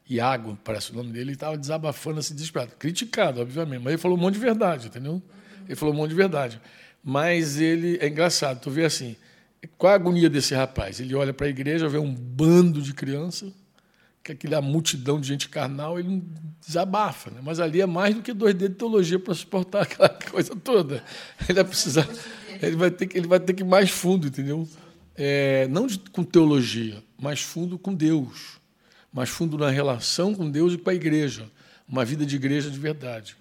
Iago, 0.09 0.57
parece 0.63 0.91
o 0.91 0.95
nome 0.95 1.11
dele, 1.11 1.31
e 1.31 1.33
estava 1.33 1.57
desabafando 1.57 2.19
assim, 2.19 2.33
desesperado. 2.33 2.71
Criticado, 2.79 3.41
obviamente, 3.41 3.81
mas 3.83 3.93
ele 3.93 4.01
falou 4.01 4.17
um 4.17 4.21
monte 4.21 4.35
de 4.35 4.39
verdade, 4.39 4.87
entendeu? 4.87 5.21
Ele 5.65 5.75
falou 5.75 5.93
um 5.93 5.97
monte 5.97 6.09
de 6.09 6.15
verdade. 6.15 6.61
Mas 7.03 7.59
ele 7.59 7.97
é 8.01 8.07
engraçado, 8.07 8.61
tu 8.61 8.71
vê 8.71 8.85
assim, 8.85 9.15
qual 9.77 9.91
a 9.91 9.95
agonia 9.95 10.29
desse 10.29 10.55
rapaz? 10.55 10.99
Ele 10.99 11.13
olha 11.13 11.33
para 11.33 11.47
a 11.47 11.49
igreja, 11.49 11.89
vê 11.89 11.97
um 11.97 12.13
bando 12.13 12.81
de 12.81 12.93
crianças, 12.93 13.51
que 14.23 14.31
aquela 14.31 14.61
multidão 14.61 15.19
de 15.19 15.27
gente 15.27 15.49
carnal, 15.49 15.99
ele 15.99 16.23
desabafa. 16.65 17.29
Né? 17.31 17.41
Mas 17.43 17.59
ali 17.59 17.81
é 17.81 17.85
mais 17.85 18.15
do 18.15 18.21
que 18.21 18.33
dois 18.33 18.53
dedos 18.53 18.73
de 18.73 18.79
teologia 18.79 19.19
para 19.19 19.33
suportar 19.33 19.83
aquela 19.83 20.09
coisa 20.09 20.55
toda. 20.55 21.03
Ele 21.47 21.53
vai 21.53 21.63
precisar, 21.65 22.07
ele 22.61 22.75
vai 22.77 22.91
ter 22.91 23.07
que, 23.07 23.17
ele 23.17 23.27
vai 23.27 23.39
ter 23.39 23.53
que 23.53 23.63
ir 23.63 23.65
mais 23.65 23.89
fundo, 23.89 24.27
entendeu? 24.27 24.67
É, 25.17 25.67
não 25.69 25.87
de- 25.87 25.97
com 25.99 26.23
teologia, 26.23 27.03
mais 27.19 27.41
fundo 27.41 27.77
com 27.77 27.93
Deus, 27.93 28.59
mais 29.11 29.29
fundo 29.29 29.57
na 29.57 29.69
relação 29.69 30.33
com 30.35 30.49
Deus 30.49 30.73
e 30.73 30.77
com 30.77 30.89
a 30.89 30.93
igreja, 30.93 31.49
uma 31.87 32.05
vida 32.05 32.25
de 32.25 32.35
igreja 32.35 32.69
de 32.69 32.77
verdade. 32.77 33.35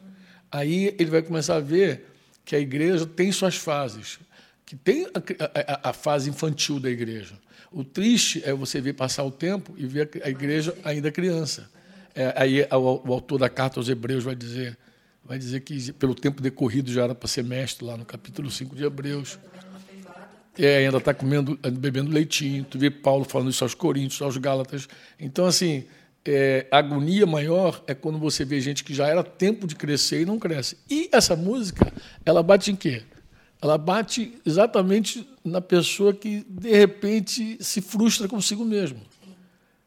Aí 0.50 0.94
ele 0.98 1.10
vai 1.10 1.20
começar 1.22 1.56
a 1.56 1.60
ver 1.60 2.06
que 2.44 2.56
a 2.56 2.60
igreja 2.60 3.04
tem 3.04 3.30
suas 3.30 3.56
fases, 3.56 4.18
que 4.64 4.74
tem 4.74 5.06
a, 5.06 5.82
a- 5.84 5.90
a 5.90 5.92
fase 5.92 6.30
infantil 6.30 6.80
da 6.80 6.88
igreja. 6.90 7.34
O 7.70 7.84
triste 7.84 8.40
é 8.44 8.54
você 8.54 8.80
ver 8.80 8.94
passar 8.94 9.24
o 9.24 9.30
tempo 9.30 9.74
e 9.76 9.86
ver 9.86 10.08
a 10.24 10.30
igreja 10.30 10.74
ainda 10.82 11.10
criança. 11.12 11.68
É, 12.14 12.32
aí 12.36 12.62
o, 12.72 13.08
o 13.08 13.12
autor 13.12 13.38
da 13.38 13.50
carta 13.50 13.78
aos 13.78 13.88
Hebreus 13.90 14.24
vai 14.24 14.34
dizer, 14.34 14.78
vai 15.22 15.36
dizer 15.38 15.60
que 15.60 15.92
pelo 15.92 16.14
tempo 16.14 16.40
decorrido 16.40 16.90
já 16.90 17.02
era 17.04 17.14
para 17.14 17.28
ser 17.28 17.44
mestre 17.44 17.84
lá 17.84 17.96
no 17.98 18.04
capítulo 18.06 18.50
5 18.50 18.74
de 18.74 18.84
Hebreus. 18.84 19.38
É, 20.58 20.78
ainda 20.78 20.98
está 20.98 21.12
comendo, 21.12 21.58
bebendo 21.72 22.10
leitinho. 22.10 22.64
Tu 22.64 22.78
vê 22.78 22.90
Paulo 22.90 23.24
falando 23.24 23.50
isso 23.50 23.62
aos 23.64 23.74
Coríntios, 23.74 24.22
aos 24.22 24.36
Gálatas. 24.36 24.88
Então, 25.20 25.44
assim, 25.46 25.84
é, 26.24 26.66
a 26.70 26.78
agonia 26.78 27.26
maior 27.26 27.82
é 27.86 27.94
quando 27.94 28.18
você 28.18 28.44
vê 28.44 28.60
gente 28.60 28.82
que 28.82 28.94
já 28.94 29.06
era 29.06 29.22
tempo 29.22 29.66
de 29.66 29.74
crescer 29.76 30.22
e 30.22 30.24
não 30.24 30.38
cresce. 30.38 30.76
E 30.90 31.08
essa 31.12 31.36
música, 31.36 31.92
ela 32.24 32.42
bate 32.42 32.70
em 32.70 32.76
quê? 32.76 33.02
Ela 33.60 33.78
bate 33.78 34.38
exatamente 34.44 35.26
na 35.44 35.60
pessoa 35.60 36.12
que, 36.12 36.44
de 36.48 36.70
repente, 36.70 37.56
se 37.60 37.80
frustra 37.80 38.28
consigo 38.28 38.64
mesmo. 38.64 39.00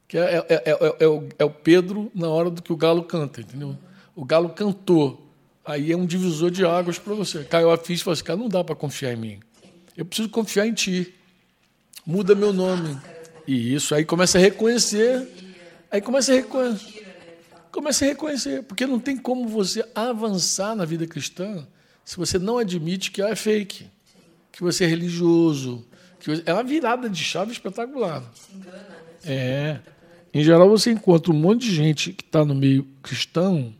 Que 0.08 0.18
é, 0.18 0.38
é- 0.38 0.46
é- 0.50 0.72
é- 0.72 0.96
é 1.02 1.08
o, 1.08 1.30
é 1.38 1.46
o 1.46 1.50
Pedro 1.50 2.12
na 2.16 2.28
hora 2.30 2.50
do 2.50 2.62
que 2.62 2.74
o 2.74 2.78
galo 2.78 3.04
canta, 3.04 3.42
entendeu? 3.42 3.78
O 4.16 4.26
galo 4.26 4.50
cantou. 4.50 5.28
Aí 5.64 5.92
é 5.92 5.98
um 5.98 6.06
divisor 6.06 6.50
de 6.50 6.66
águas 6.66 6.98
para 6.98 7.14
você. 7.14 7.44
Caiu 7.44 7.70
a 7.70 7.78
ficha 7.78 8.02
e 8.02 8.04
falou 8.04 8.14
assim, 8.14 8.24
cara, 8.24 8.40
não 8.40 8.50
dá 8.50 8.64
para 8.64 8.76
confiar 8.76 9.14
em 9.14 9.18
mim. 9.18 9.40
Eu 10.00 10.06
preciso 10.06 10.29
confiar 10.29 10.65
em 10.65 10.74
ti. 10.74 11.13
Muda 12.06 12.34
meu 12.34 12.53
nome. 12.53 12.98
E 13.46 13.74
isso 13.75 13.94
aí 13.94 14.06
começa 14.06 14.38
a 14.38 14.41
reconhecer. 14.41 15.27
Aí 15.91 16.00
começa 16.00 16.32
a 16.32 16.36
reconhecer. 16.36 17.06
Começa 17.70 18.06
a 18.06 18.08
reconhecer. 18.08 18.63
Porque 18.63 18.88
não 18.88 18.98
tem 18.98 19.18
como 19.18 19.46
você 19.50 19.84
avançar 19.94 20.74
na 20.74 20.86
vida 20.86 21.06
cristã 21.06 21.68
se 22.06 22.15
você 22.15 22.39
não 22.39 22.58
admite 22.58 23.12
que 23.12 23.22
é 23.22 23.36
fake. 23.36 23.88
Que 24.53 24.62
você 24.63 24.86
é 24.86 24.88
religioso. 24.88 25.86
Que 26.18 26.29
você- 26.29 26.44
é 26.46 26.53
uma 26.53 26.63
virada 26.63 27.10
de 27.10 27.22
chave 27.22 27.51
espetacular. 27.51 28.24
É. 29.25 29.79
Em 30.34 30.41
geral, 30.46 30.70
você 30.70 30.91
encontra 30.91 31.29
um 31.29 31.36
monte 31.36 31.63
de 31.65 31.75
gente 31.75 32.13
que 32.13 32.24
está 32.24 32.46
no 32.46 32.56
meio 32.56 32.88
cristão 33.03 33.75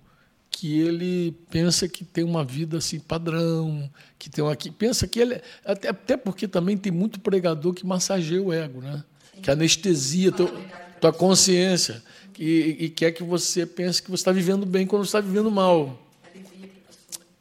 que 0.59 0.77
ele 0.77 1.31
pensa 1.49 1.87
que 1.87 2.03
tem 2.03 2.21
uma 2.21 2.43
vida 2.43 2.79
assim 2.79 2.99
padrão, 2.99 3.89
que 4.17 4.29
tem 4.29 4.43
uma 4.43 4.57
que 4.57 4.69
pensa 4.69 5.07
que 5.07 5.17
ele 5.17 5.41
até, 5.63 5.87
até 5.87 6.17
porque 6.17 6.49
também 6.49 6.75
tem 6.75 6.91
muito 6.91 7.17
pregador 7.21 7.73
que 7.73 7.85
massageia 7.85 8.43
o 8.43 8.51
ego, 8.51 8.81
né? 8.81 9.01
Que 9.41 9.49
anestesia 9.49 10.33
tua, 10.33 10.51
tua 10.99 11.13
consciência 11.13 12.03
que, 12.33 12.75
e 12.77 12.89
quer 12.89 13.13
que 13.13 13.23
você 13.23 13.65
pense 13.65 14.03
que 14.03 14.11
você 14.11 14.19
está 14.19 14.33
vivendo 14.33 14.65
bem 14.65 14.85
quando 14.85 15.05
você 15.05 15.17
está 15.17 15.21
vivendo 15.21 15.49
mal. 15.49 15.97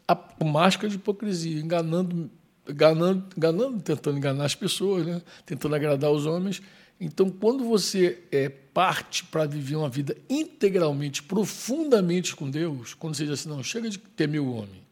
A 0.06 0.16
máscara 0.44 0.88
de 0.88 0.94
hipocrisia, 0.94 1.60
enganando, 1.60 2.30
enganando, 2.68 3.26
enganando, 3.36 3.80
tentando 3.80 4.16
enganar 4.16 4.44
as 4.44 4.54
pessoas, 4.54 5.04
né? 5.04 5.20
tentando 5.44 5.74
agradar 5.74 6.12
os 6.12 6.24
homens. 6.24 6.62
Então, 7.00 7.30
quando 7.30 7.64
você 7.64 8.18
é, 8.32 8.48
parte 8.48 9.24
para 9.24 9.46
viver 9.46 9.76
uma 9.76 9.88
vida 9.88 10.16
integralmente, 10.28 11.22
profundamente 11.22 12.34
com 12.34 12.50
Deus, 12.50 12.92
quando 12.94 13.14
você 13.14 13.24
diz 13.24 13.34
assim, 13.34 13.48
não, 13.48 13.62
chega 13.62 13.88
de 13.88 13.98
temer 13.98 14.40
o 14.40 14.52
homem. 14.52 14.82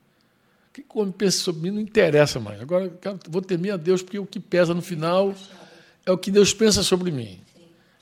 O 0.69 0.73
que 0.73 0.85
o 0.95 1.01
homem 1.01 1.13
pensa 1.13 1.39
sobre 1.39 1.63
mim 1.63 1.71
não 1.73 1.81
interessa 1.81 2.39
mais. 2.39 2.61
Agora, 2.61 2.89
quero- 3.01 3.19
vou 3.29 3.43
temer 3.43 3.73
a 3.73 3.77
Deus, 3.77 4.03
porque 4.03 4.19
o 4.19 4.27
que 4.27 4.39
pesa 4.39 4.73
no 4.75 4.83
final 4.83 5.35
é 6.05 6.13
o 6.13 6.19
que 6.19 6.31
Deus 6.31 6.55
pensa 6.55 6.83
sobre 6.83 7.11
mim. 7.11 7.41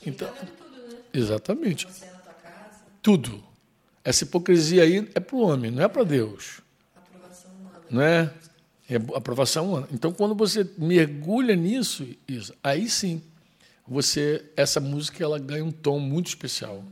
Então, 0.04 0.28
exatamente. 1.12 1.86
Tua 1.86 1.94
casa, 2.42 2.82
Tudo. 3.00 3.42
Essa 4.02 4.24
hipocrisia 4.24 4.82
aí 4.82 5.08
é 5.14 5.20
para 5.20 5.36
o 5.36 5.40
homem, 5.40 5.70
não 5.70 5.82
é 5.82 5.88
para 5.88 6.04
Deus. 6.04 6.60
aprovação 6.94 7.50
humana. 7.52 7.80
Não 7.90 8.02
é? 8.02 8.34
É 8.90 8.96
aprovação 9.16 9.68
humana. 9.68 9.88
Então, 9.92 10.12
quando 10.12 10.34
você 10.34 10.68
mergulha 10.76 11.56
nisso, 11.56 12.06
Isa, 12.28 12.54
aí 12.62 12.86
sim, 12.90 13.22
você 13.86 14.44
essa 14.56 14.80
música 14.80 15.22
ela 15.22 15.38
ganha 15.38 15.64
um 15.64 15.72
tom 15.72 15.98
muito 15.98 16.28
especial. 16.28 16.82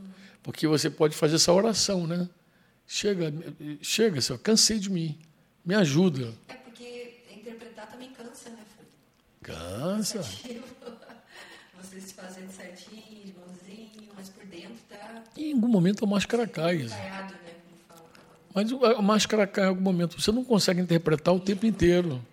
Porque 0.41 0.67
você 0.67 0.89
pode 0.89 1.15
fazer 1.15 1.35
essa 1.35 1.53
oração, 1.53 2.05
né? 2.05 2.27
Chega, 2.85 3.33
chega, 3.81 4.19
Senhor, 4.21 4.37
cansei 4.39 4.77
de 4.77 4.89
mim. 4.91 5.17
Me 5.65 5.73
ajuda. 5.75 6.33
É 6.49 6.53
porque 6.55 7.21
interpretar 7.33 7.89
também 7.89 8.09
cansa, 8.11 8.49
né? 8.49 8.57
Cansa. 9.41 10.19
Você 11.81 11.99
se 12.01 12.13
fazendo 12.13 12.49
certinho, 12.51 13.25
de 13.25 13.33
mãozinho, 13.33 14.09
mas 14.15 14.29
por 14.29 14.45
dentro 14.45 14.75
tá 14.89 15.23
E 15.37 15.51
em 15.51 15.53
algum 15.53 15.67
momento 15.67 16.03
a 16.05 16.07
máscara 16.07 16.47
cai. 16.47 16.77
Isa. 16.77 16.95
caiado, 16.95 17.33
né? 17.33 17.39
Mas 18.53 18.71
o- 18.71 18.85
a 18.85 19.01
máscara 19.01 19.45
cai 19.47 19.65
em 19.65 19.67
algum 19.67 19.81
momento. 19.81 20.19
Você 20.19 20.31
não 20.31 20.43
consegue 20.43 20.79
interpretar 20.81 21.33
o 21.33 21.39
tempo 21.39 21.65
inteiro. 21.65 22.23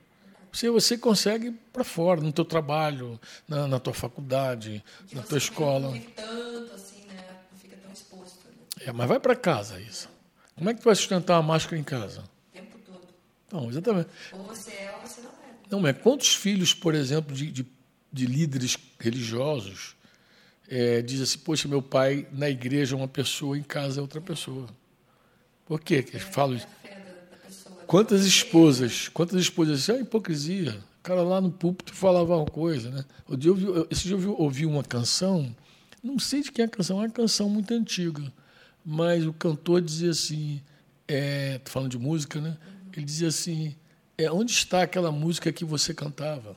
Você, 0.52 0.70
você 0.70 0.98
consegue 0.98 1.52
para 1.72 1.84
fora, 1.84 2.20
no 2.20 2.32
teu 2.32 2.44
trabalho, 2.44 3.20
na, 3.46 3.66
na 3.68 3.78
tua 3.78 3.94
faculdade, 3.94 4.82
na 5.12 5.22
tua 5.22 5.38
escola. 5.38 5.86
Não 5.86 5.92
vive 5.92 6.08
tanto 6.08 6.74
assim, 6.74 7.04
né? 7.06 7.24
Não 7.52 7.58
fica 7.58 7.76
tão 7.76 7.92
exposto 7.92 8.46
né? 8.46 8.86
É, 8.86 8.92
mas 8.92 9.08
vai 9.08 9.20
para 9.20 9.36
casa 9.36 9.80
isso. 9.80 10.08
Como 10.56 10.68
é 10.68 10.74
que 10.74 10.80
tu 10.80 10.84
vai 10.84 10.94
sustentar 10.94 11.36
a 11.36 11.42
máscara 11.42 11.78
em 11.78 11.84
casa? 11.84 12.20
o 12.22 12.52
tempo 12.52 12.78
todo. 12.84 13.06
Não, 13.52 13.70
exatamente. 13.70 14.08
Ou 14.32 14.42
você 14.44 14.70
é 14.72 14.94
ou 14.94 15.08
você 15.08 15.20
não 15.20 15.30
é. 15.30 15.32
Não 15.70 15.86
é. 15.86 15.92
Quantos 15.92 16.34
filhos, 16.34 16.74
por 16.74 16.94
exemplo, 16.94 17.34
de, 17.34 17.50
de, 17.50 17.66
de 18.12 18.26
líderes 18.26 18.76
religiosos 18.98 19.96
é, 20.68 21.02
dizem 21.02 21.24
assim, 21.24 21.38
poxa, 21.38 21.66
meu 21.66 21.82
pai 21.82 22.28
na 22.32 22.48
igreja 22.48 22.94
é 22.94 22.98
uma 22.98 23.08
pessoa, 23.08 23.58
em 23.58 23.62
casa 23.62 24.00
é 24.00 24.02
outra 24.02 24.20
pessoa. 24.20 24.68
Por 25.66 25.80
quê 25.80 26.02
que 26.02 26.16
eles 26.16 26.26
falam 26.28 26.56
isso? 26.56 26.66
A 26.66 26.88
fé 26.88 26.94
da, 26.96 27.36
da 27.36 27.42
pessoa. 27.42 27.79
Quantas 27.90 28.24
esposas, 28.24 29.08
quantas 29.08 29.40
esposas, 29.40 29.80
isso 29.80 29.90
é 29.90 30.00
hipocrisia. 30.00 30.78
O 31.00 31.02
cara 31.02 31.22
lá 31.22 31.40
no 31.40 31.50
púlpito 31.50 31.92
falava 31.92 32.36
uma 32.36 32.46
coisa, 32.46 32.88
né? 32.88 33.04
Eu 33.28 33.50
ouvi, 33.50 33.66
esse 33.90 34.04
dia 34.04 34.16
eu 34.16 34.40
ouvi, 34.40 34.64
uma 34.64 34.84
canção, 34.84 35.52
não 36.00 36.16
sei 36.16 36.40
de 36.40 36.52
quem 36.52 36.62
é 36.62 36.66
a 36.66 36.70
canção, 36.70 36.98
é 36.98 37.06
uma 37.06 37.10
canção 37.10 37.48
muito 37.48 37.74
antiga, 37.74 38.32
mas 38.86 39.26
o 39.26 39.32
cantor 39.32 39.80
dizia 39.80 40.10
assim, 40.10 40.62
é, 41.08 41.60
falando 41.64 41.90
de 41.90 41.98
música, 41.98 42.40
né? 42.40 42.56
Ele 42.92 43.04
dizia 43.04 43.26
assim, 43.26 43.74
é, 44.16 44.30
onde 44.30 44.52
está 44.52 44.82
aquela 44.82 45.10
música 45.10 45.50
que 45.50 45.64
você 45.64 45.92
cantava? 45.92 46.54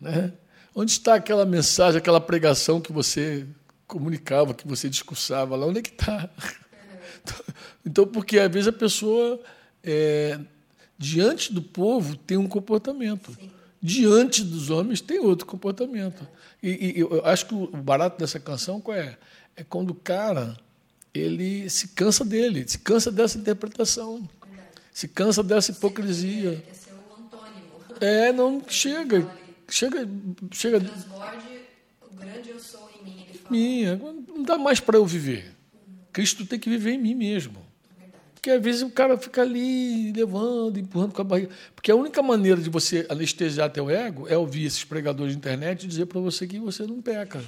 Né? 0.00 0.32
Onde 0.74 0.92
está 0.92 1.16
aquela 1.16 1.44
mensagem, 1.44 1.98
aquela 1.98 2.22
pregação 2.22 2.80
que 2.80 2.90
você 2.90 3.46
comunicava, 3.86 4.54
que 4.54 4.66
você 4.66 4.88
discursava 4.88 5.54
lá? 5.56 5.66
Onde 5.66 5.80
é 5.80 5.82
que 5.82 5.90
está? 5.90 6.30
Então, 7.86 8.06
porque 8.06 8.38
às 8.38 8.50
vezes 8.50 8.68
a 8.68 8.72
pessoa, 8.72 9.38
é, 9.84 10.40
diante 10.98 11.52
do 11.52 11.62
povo, 11.62 12.16
tem 12.16 12.36
um 12.36 12.48
comportamento. 12.48 13.36
Diante 13.80 14.42
dos 14.42 14.70
homens, 14.70 15.00
tem 15.00 15.18
outro 15.18 15.46
comportamento. 15.46 16.26
E, 16.62 16.96
e 16.96 17.00
eu 17.00 17.24
acho 17.26 17.46
que 17.46 17.54
o 17.54 17.66
barato 17.66 18.18
dessa 18.18 18.40
canção 18.40 18.80
qual 18.80 18.96
é? 18.96 19.18
É 19.54 19.62
quando 19.62 19.90
o 19.90 19.94
cara 19.94 20.56
ele 21.12 21.68
se 21.68 21.88
cansa 21.88 22.24
dele, 22.24 22.66
se 22.66 22.78
cansa 22.78 23.12
dessa 23.12 23.38
interpretação, 23.38 24.28
se 24.92 25.06
cansa 25.06 25.42
dessa 25.42 25.70
hipocrisia. 25.70 26.62
Quer 26.66 26.74
ser 26.74 26.92
o 26.92 27.22
antônimo. 27.22 27.66
É, 28.00 28.32
não 28.32 28.62
chega, 28.66 29.30
chega, 29.68 30.08
chega 30.50 30.80
Transborde 30.80 31.60
o 32.00 32.16
grande 32.16 32.50
eu 32.50 32.58
sou 32.58 32.90
em 32.98 33.04
mim. 33.04 33.26
Ele 33.28 33.38
fala. 33.38 33.50
minha, 33.50 33.96
não 33.96 34.42
dá 34.42 34.56
mais 34.56 34.80
para 34.80 34.96
eu 34.96 35.06
viver. 35.06 35.54
Cristo 36.12 36.46
tem 36.46 36.58
que 36.58 36.70
viver 36.70 36.92
em 36.92 36.98
mim 36.98 37.14
mesmo. 37.14 37.63
Porque 38.44 38.50
às 38.50 38.62
vezes 38.62 38.82
o 38.82 38.90
cara 38.90 39.16
fica 39.16 39.40
ali 39.40 40.12
levando, 40.12 40.78
empurrando 40.78 41.14
com 41.14 41.22
a 41.22 41.24
barriga. 41.24 41.48
Porque 41.74 41.90
a 41.90 41.96
única 41.96 42.22
maneira 42.22 42.60
de 42.60 42.68
você 42.68 43.06
anestesiar 43.08 43.70
teu 43.70 43.88
ego 43.88 44.28
é 44.28 44.36
ouvir 44.36 44.66
esses 44.66 44.84
pregadores 44.84 45.32
de 45.32 45.38
internet 45.38 45.86
dizer 45.86 46.04
para 46.04 46.20
você 46.20 46.46
que 46.46 46.58
você 46.58 46.86
não 46.86 47.00
peca. 47.00 47.42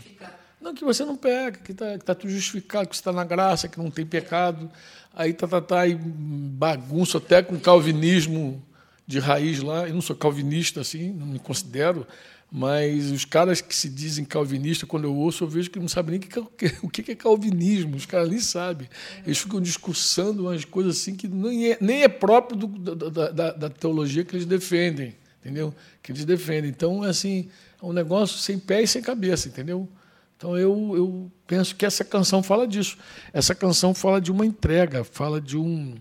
Não, 0.58 0.74
que 0.74 0.82
você 0.82 1.04
não 1.04 1.14
peca, 1.14 1.60
que 1.62 1.72
está 1.72 1.98
tá 1.98 2.14
tudo 2.14 2.30
justificado, 2.30 2.88
que 2.88 2.96
você 2.96 3.00
está 3.00 3.12
na 3.12 3.24
graça, 3.24 3.68
que 3.68 3.76
não 3.76 3.90
tem 3.90 4.06
pecado. 4.06 4.70
Aí 5.14 5.34
tá, 5.34 5.46
tá, 5.46 5.60
tá, 5.60 5.80
aí 5.80 5.94
bagunça 5.94 7.18
até 7.18 7.42
com 7.42 7.60
calvinismo 7.60 8.64
de 9.06 9.18
raiz 9.18 9.60
lá. 9.62 9.86
Eu 9.88 9.94
não 9.94 10.00
sou 10.00 10.16
calvinista 10.16 10.80
assim, 10.80 11.12
não 11.12 11.26
me 11.26 11.38
considero, 11.38 12.06
mas 12.50 13.10
os 13.10 13.25
caras 13.25 13.60
que 13.60 13.75
se 13.75 13.88
dizem 13.88 14.25
calvinistas, 14.25 14.88
quando 14.88 15.04
eu 15.04 15.14
ouço, 15.14 15.44
eu 15.44 15.48
vejo 15.48 15.70
que 15.70 15.78
não 15.78 15.88
sabem 15.88 16.18
nem 16.18 16.44
o 16.83 16.88
que 16.90 17.11
é 17.11 17.14
calvinismo, 17.14 17.96
os 17.96 18.07
caras 18.07 18.28
nem 18.28 18.38
sabem. 18.40 18.88
Eles 19.24 19.38
ficam 19.38 19.61
discursando 19.61 20.42
umas 20.44 20.64
coisas 20.64 20.96
assim 21.00 21.14
que 21.14 21.26
nem 21.28 21.72
é, 21.72 21.78
nem 21.81 22.02
é 22.02 22.09
próprio 22.09 22.57
do- 22.57 22.66
da- 22.94 23.09
da, 23.11 23.31
da- 23.31 23.52
da 23.52 23.70
teologia 23.70 24.24
que 24.24 24.35
eles 24.37 24.46
defendem, 24.46 25.14
entendeu? 25.40 25.74
Que 26.02 26.12
eles 26.12 26.24
defendem. 26.24 26.70
Então, 26.70 27.02
assim, 27.02 27.48
é 27.83 27.85
um 27.85 27.92
negócio 27.92 28.38
sem 28.38 28.59
pé 28.59 28.83
e 28.83 28.87
sem 28.87 29.02
cabeça, 29.02 29.48
entendeu? 29.48 29.88
Então 30.37 30.57
eu, 30.57 30.92
eu 30.94 31.33
penso 31.46 31.74
que 31.74 31.85
essa 31.87 32.04
canção 32.04 32.42
fala 32.42 32.66
disso. 32.66 32.96
Essa 33.33 33.54
canção 33.54 33.94
fala 33.94 34.20
de 34.20 34.31
uma 34.31 34.44
entrega, 34.44 35.02
fala 35.02 35.40
de 35.40 35.57
um, 35.57 35.94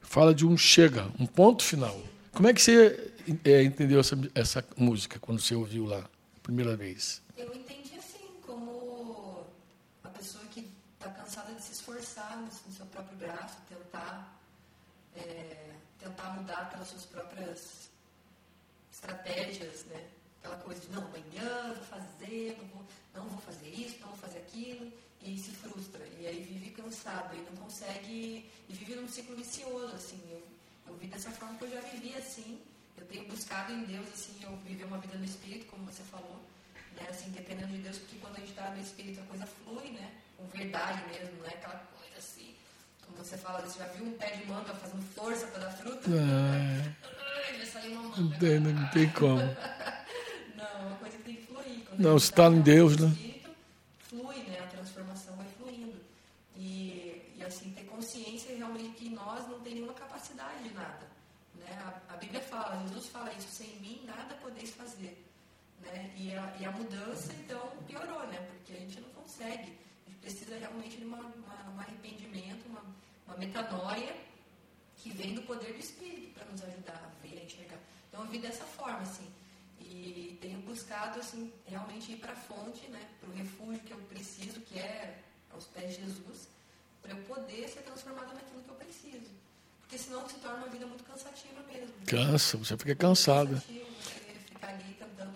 fala 0.00 0.32
de 0.34 0.46
um 0.46 0.56
chega, 0.56 1.06
um 1.18 1.26
ponto 1.26 1.62
final. 1.64 2.00
Como 2.34 2.48
é 2.48 2.52
que 2.52 2.60
você 2.60 3.12
é, 3.44 3.62
entendeu 3.62 4.00
essa, 4.00 4.18
essa 4.34 4.64
música 4.76 5.20
quando 5.20 5.40
você 5.40 5.54
ouviu 5.54 5.86
lá, 5.86 6.04
primeira 6.42 6.76
vez? 6.76 7.22
Eu 7.36 7.54
entendi 7.54 7.96
assim, 7.96 8.28
como 8.42 9.46
a 10.02 10.08
pessoa 10.08 10.44
que 10.46 10.68
está 10.98 11.10
cansada 11.10 11.54
de 11.54 11.62
se 11.62 11.72
esforçar 11.74 12.36
no, 12.36 12.46
no 12.46 12.72
seu 12.76 12.86
próprio 12.86 13.16
braço, 13.18 13.56
tentar, 13.68 14.36
é, 15.14 15.74
tentar 16.00 16.30
mudar 16.30 16.70
pelas 16.70 16.88
suas 16.88 17.04
próprias 17.06 17.88
estratégias, 18.92 19.84
né? 19.84 20.04
Aquela 20.40 20.56
coisa 20.56 20.80
de, 20.80 20.90
não, 20.90 21.04
amanhã 21.04 21.72
vou 21.72 21.84
fazer, 21.84 22.58
não 22.60 22.68
vou, 22.68 22.84
não 23.14 23.28
vou 23.28 23.40
fazer 23.42 23.68
isso, 23.68 24.00
não 24.00 24.08
vou 24.08 24.16
fazer 24.16 24.38
aquilo, 24.38 24.92
e 25.22 25.38
se 25.38 25.52
frustra. 25.52 26.04
E 26.18 26.26
aí 26.26 26.42
vive 26.42 26.70
cansado, 26.70 27.36
e 27.36 27.42
não 27.42 27.56
consegue, 27.62 28.50
e 28.68 28.72
vive 28.72 28.96
num 28.96 29.08
ciclo 29.08 29.36
vicioso, 29.36 29.94
assim. 29.94 30.20
Dessa 31.14 31.30
forma 31.30 31.56
que 31.56 31.64
eu 31.64 31.70
já 31.70 31.80
vivi 31.80 32.12
assim. 32.16 32.58
Eu 32.96 33.06
tenho 33.06 33.24
buscado 33.28 33.72
em 33.72 33.84
Deus, 33.84 34.06
assim, 34.12 34.34
eu 34.42 34.56
viver 34.66 34.84
uma 34.84 34.98
vida 34.98 35.16
no 35.16 35.24
Espírito, 35.24 35.66
como 35.66 35.84
você 35.84 36.02
falou, 36.02 36.40
né? 36.96 37.06
Assim, 37.08 37.30
dependendo 37.30 37.72
de 37.72 37.78
Deus, 37.78 37.98
porque 37.98 38.16
quando 38.16 38.36
a 38.36 38.40
gente 38.40 38.50
está 38.50 38.70
no 38.70 38.80
Espírito 38.80 39.20
a 39.20 39.24
coisa 39.24 39.46
flui, 39.46 39.90
né? 39.90 40.10
Com 40.36 40.46
verdade 40.48 41.02
mesmo, 41.08 41.38
não 41.38 41.46
é 41.46 41.50
aquela 41.50 41.78
coisa 41.96 42.18
assim. 42.18 42.54
Como 43.04 43.16
você 43.18 43.36
fala, 43.36 43.60
você 43.60 43.78
já 43.78 43.86
viu 43.88 44.06
um 44.06 44.12
pé 44.12 44.30
de 44.36 44.46
manga 44.46 44.74
fazendo 44.74 45.02
força 45.14 45.46
para 45.48 45.60
dar 45.66 45.72
fruta? 45.72 46.10
Ah, 46.10 47.56
vai 47.56 47.66
sair 47.66 47.92
uma 47.92 48.02
não 48.02 48.10
manga. 48.10 48.38
tem, 48.38 48.58
não 48.60 48.90
tem 48.90 49.10
como. 49.10 49.38
Não, 50.56 50.64
é 50.64 50.86
uma 50.86 50.96
coisa 50.96 51.16
que 51.16 51.22
tem 51.24 51.36
que 51.36 51.46
fluir. 51.46 51.80
Quando 51.84 52.00
Não, 52.00 52.18
se 52.18 52.32
tá 52.32 52.46
em 52.46 52.60
Deus, 52.60 52.96
né? 52.96 53.08
Espírito, 53.08 53.50
flui, 53.98 54.36
né? 54.44 54.58
A 54.60 54.66
transformação 54.68 55.36
vai 55.36 55.46
fluindo. 55.58 56.00
E, 56.56 57.34
e 57.36 57.42
assim, 57.44 57.70
ter 57.72 57.84
consciência 57.84 58.56
realmente 58.56 58.90
que 58.96 59.08
nós 59.10 59.40
não 59.48 59.60
temos 59.60 59.74
nenhuma 59.74 59.92
capacidade 59.94 60.62
de 60.62 60.72
nada. 60.74 61.06
Né? 61.56 61.66
A, 62.08 62.14
a 62.14 62.16
Bíblia 62.34 62.50
fala, 62.50 62.82
Jesus 62.88 63.06
fala 63.06 63.32
isso, 63.32 63.48
sem 63.48 63.68
mim 63.76 64.02
nada 64.04 64.34
podeis 64.42 64.70
fazer. 64.70 65.24
Né? 65.80 66.12
E, 66.16 66.34
a, 66.34 66.56
e 66.58 66.64
a 66.64 66.72
mudança, 66.72 67.32
então, 67.34 67.60
piorou, 67.86 68.26
né? 68.26 68.38
Porque 68.50 68.72
a 68.72 68.80
gente 68.80 69.00
não 69.00 69.08
consegue. 69.10 69.78
A 70.04 70.10
gente 70.10 70.18
precisa 70.20 70.58
realmente 70.58 70.96
de 70.96 71.04
uma, 71.04 71.18
uma, 71.18 71.70
um 71.70 71.78
arrependimento, 71.78 72.66
uma, 72.66 72.82
uma 73.28 73.36
metanoia 73.36 74.16
que 74.96 75.10
vem 75.10 75.34
do 75.34 75.42
poder 75.42 75.74
do 75.74 75.78
Espírito 75.78 76.34
para 76.34 76.44
nos 76.46 76.60
ajudar 76.64 77.00
a 77.04 77.24
ver, 77.24 77.38
a 77.38 77.44
enxergar. 77.44 77.78
Então 78.08 78.24
eu 78.24 78.26
vi 78.28 78.40
dessa 78.40 78.64
forma, 78.64 79.02
assim. 79.02 79.32
E 79.78 80.36
tenho 80.40 80.58
buscado, 80.62 81.20
assim, 81.20 81.52
realmente 81.66 82.10
ir 82.10 82.16
para 82.16 82.32
a 82.32 82.36
fonte, 82.36 82.84
né? 82.88 83.08
Para 83.20 83.28
o 83.28 83.32
refúgio 83.32 83.80
que 83.84 83.92
eu 83.92 83.98
preciso, 84.08 84.60
que 84.62 84.76
é 84.80 85.22
aos 85.52 85.66
pés 85.66 85.94
de 85.94 86.04
Jesus, 86.04 86.48
para 87.00 87.12
eu 87.12 87.22
poder 87.26 87.68
ser 87.68 87.82
transformada 87.82 88.34
naquilo 88.34 88.60
que 88.64 88.70
eu 88.70 88.74
preciso. 88.74 89.30
Porque 89.86 89.98
senão 89.98 90.28
se 90.28 90.34
torna 90.36 90.58
uma 90.58 90.68
vida 90.68 90.86
muito 90.86 91.04
cansativa 91.04 91.60
mesmo. 91.72 91.94
Cansa, 92.06 92.56
você 92.56 92.76
fica. 92.76 92.94
Cansativo, 92.94 93.54
você 93.56 94.34
ficar 94.46 94.68
ali 94.68 94.96
tentando, 94.98 95.34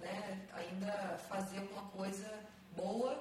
né, 0.00 0.38
ainda 0.52 1.18
fazer 1.28 1.58
alguma 1.58 1.82
coisa 1.82 2.26
boa 2.76 3.18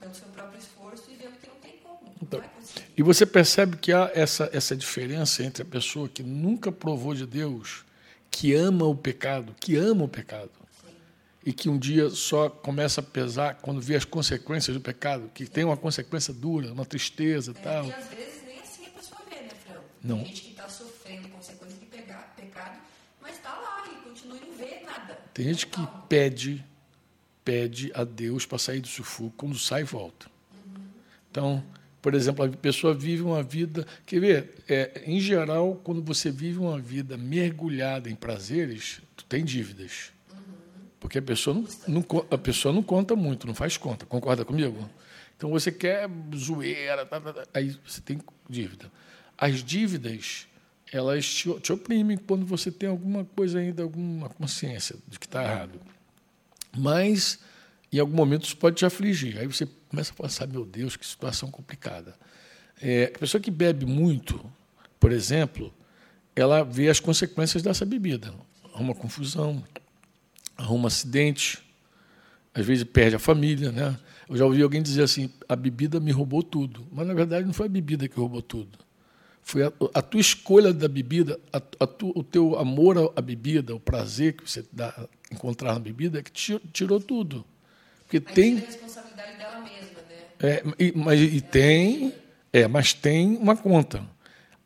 pelo 0.00 0.14
seu 0.14 0.28
próprio 0.28 0.58
esforço 0.58 1.10
e 1.10 1.14
vendo 1.14 1.38
que 1.40 1.46
não 1.48 1.56
tem 1.56 1.76
como. 1.82 2.14
Então, 2.22 2.40
não. 2.40 2.48
E 2.96 3.02
você 3.02 3.24
percebe 3.24 3.76
que 3.76 3.92
há 3.92 4.10
essa, 4.14 4.50
essa 4.52 4.74
diferença 4.76 5.42
entre 5.42 5.62
a 5.62 5.66
pessoa 5.66 6.08
que 6.08 6.22
nunca 6.22 6.72
provou 6.72 7.14
de 7.14 7.24
Deus, 7.26 7.84
que 8.30 8.54
ama 8.54 8.84
o 8.86 8.96
pecado, 8.96 9.54
que 9.60 9.76
ama 9.76 10.04
o 10.04 10.08
pecado, 10.08 10.50
e 11.44 11.52
que 11.52 11.68
um 11.68 11.78
dia 11.78 12.10
só 12.10 12.50
começa 12.50 13.00
a 13.00 13.04
pesar 13.04 13.54
quando 13.62 13.80
vê 13.80 13.94
as 13.96 14.04
consequências 14.04 14.76
do 14.76 14.80
pecado, 14.82 15.30
que 15.32 15.46
tem 15.46 15.64
uma 15.64 15.76
consequência 15.76 16.34
dura, 16.34 16.72
uma 16.72 16.84
tristeza 16.84 17.52
e 17.52 17.58
É, 17.58 17.62
tal. 17.62 17.86
E 17.86 17.92
às 17.92 18.08
vezes 18.08 18.42
nem 18.44 18.58
assim 18.60 18.86
a 18.86 18.90
pessoa 18.90 19.20
vê, 19.30 19.36
né, 19.36 19.50
Fran? 19.64 19.80
Não. 20.02 20.18
Tem 20.18 20.26
gente 20.26 20.42
que 20.42 20.50
está 20.50 20.68
sofrendo 20.68 21.28
consequências 21.28 21.80
de 21.80 21.86
pegar, 21.86 22.34
pecado, 22.36 22.78
mas 23.20 23.36
está 23.36 23.50
lá 23.50 23.84
e 23.92 24.08
continua 24.08 24.36
e 24.36 24.48
não 24.48 24.56
vê 24.56 24.80
nada. 24.84 25.14
Tem 25.34 25.46
gente 25.46 25.66
que 25.66 25.76
Calma. 25.76 26.04
pede, 26.08 26.64
pede 27.44 27.90
a 27.94 28.04
Deus 28.04 28.46
para 28.46 28.58
sair 28.58 28.80
do 28.80 28.88
sufoco, 28.88 29.34
quando 29.36 29.58
sai, 29.58 29.84
volta. 29.84 30.30
Então, 31.30 31.62
por 32.00 32.14
exemplo, 32.14 32.44
a 32.44 32.48
pessoa 32.48 32.94
vive 32.94 33.22
uma 33.22 33.42
vida. 33.42 33.86
Quer 34.06 34.20
ver? 34.20 34.54
É, 34.68 35.02
em 35.04 35.20
geral, 35.20 35.80
quando 35.82 36.02
você 36.02 36.30
vive 36.30 36.58
uma 36.58 36.78
vida 36.78 37.16
mergulhada 37.16 38.08
em 38.08 38.14
prazeres, 38.14 39.00
tu 39.16 39.24
tem 39.24 39.44
dívidas. 39.44 40.12
Porque 41.00 41.18
a 41.18 41.22
pessoa 41.22 41.54
não, 41.54 41.66
não 41.86 42.04
a 42.30 42.38
pessoa 42.38 42.72
não 42.74 42.82
conta 42.82 43.14
muito, 43.14 43.46
não 43.46 43.54
faz 43.54 43.76
conta. 43.76 44.04
Concorda 44.04 44.44
comigo? 44.44 44.88
Então 45.36 45.50
você 45.50 45.70
quer 45.70 46.10
zoeira, 46.34 47.06
tá, 47.06 47.20
tá, 47.20 47.32
tá, 47.32 47.46
aí 47.54 47.76
você 47.86 48.00
tem 48.00 48.18
dívida. 48.48 48.90
As 49.38 49.62
dívidas, 49.62 50.48
elas 50.92 51.24
te, 51.24 51.60
te 51.60 51.72
oprimem 51.72 52.16
quando 52.16 52.44
você 52.44 52.72
tem 52.72 52.88
alguma 52.88 53.24
coisa 53.24 53.60
ainda, 53.60 53.84
alguma 53.84 54.28
consciência 54.28 54.96
de 55.06 55.16
que 55.16 55.26
está 55.26 55.44
errado. 55.44 55.80
Mas, 56.76 57.38
em 57.92 58.00
algum 58.00 58.16
momento, 58.16 58.44
isso 58.44 58.56
pode 58.56 58.76
te 58.76 58.84
afligir. 58.84 59.38
Aí 59.38 59.46
você 59.46 59.66
começa 59.88 60.12
a 60.12 60.22
pensar, 60.22 60.48
meu 60.48 60.64
Deus, 60.64 60.96
que 60.96 61.06
situação 61.06 61.50
complicada. 61.50 62.16
É, 62.80 63.12
a 63.14 63.18
pessoa 63.18 63.40
que 63.40 63.50
bebe 63.50 63.86
muito, 63.86 64.44
por 64.98 65.12
exemplo, 65.12 65.72
ela 66.34 66.62
vê 66.62 66.88
as 66.88 67.00
consequências 67.00 67.62
dessa 67.62 67.84
bebida. 67.84 68.34
Arruma 68.74 68.94
confusão, 68.94 69.64
arruma 70.56 70.88
acidente, 70.88 71.58
às 72.52 72.66
vezes 72.66 72.84
perde 72.84 73.16
a 73.16 73.18
família. 73.18 73.70
Né? 73.70 73.98
Eu 74.28 74.36
já 74.36 74.44
ouvi 74.44 74.62
alguém 74.62 74.82
dizer 74.82 75.02
assim: 75.02 75.32
a 75.48 75.56
bebida 75.56 76.00
me 76.00 76.10
roubou 76.10 76.42
tudo. 76.42 76.86
Mas, 76.90 77.06
na 77.06 77.14
verdade, 77.14 77.46
não 77.46 77.52
foi 77.52 77.66
a 77.66 77.70
bebida 77.70 78.08
que 78.08 78.16
roubou 78.18 78.42
tudo. 78.42 78.87
Foi 79.48 79.62
a, 79.62 79.72
a 79.94 80.02
tua 80.02 80.20
escolha 80.20 80.74
da 80.74 80.86
bebida, 80.86 81.40
a, 81.50 81.56
a 81.56 81.86
tu, 81.86 82.12
o 82.14 82.22
teu 82.22 82.58
amor 82.58 83.14
à 83.16 83.20
bebida, 83.22 83.74
o 83.74 83.80
prazer 83.80 84.34
que 84.34 84.46
você 84.46 84.62
dá, 84.70 85.08
encontrar 85.32 85.72
na 85.72 85.78
bebida, 85.78 86.22
que 86.22 86.30
tirou, 86.30 86.60
tirou 86.70 87.00
tudo. 87.00 87.46
Porque 88.00 88.18
Aí 88.18 88.34
tem. 88.34 88.56
tira 88.56 88.66
a 88.66 88.70
responsabilidade 88.70 89.38
dela 89.38 89.60
mesma, 89.60 90.00
né? 90.06 90.16
É, 90.38 90.62
e, 90.78 90.92
mas 90.94 91.18
e 91.18 91.40
tem, 91.40 92.12
é, 92.52 92.68
mas 92.68 92.92
tem 92.92 93.38
uma 93.38 93.56
conta. 93.56 94.06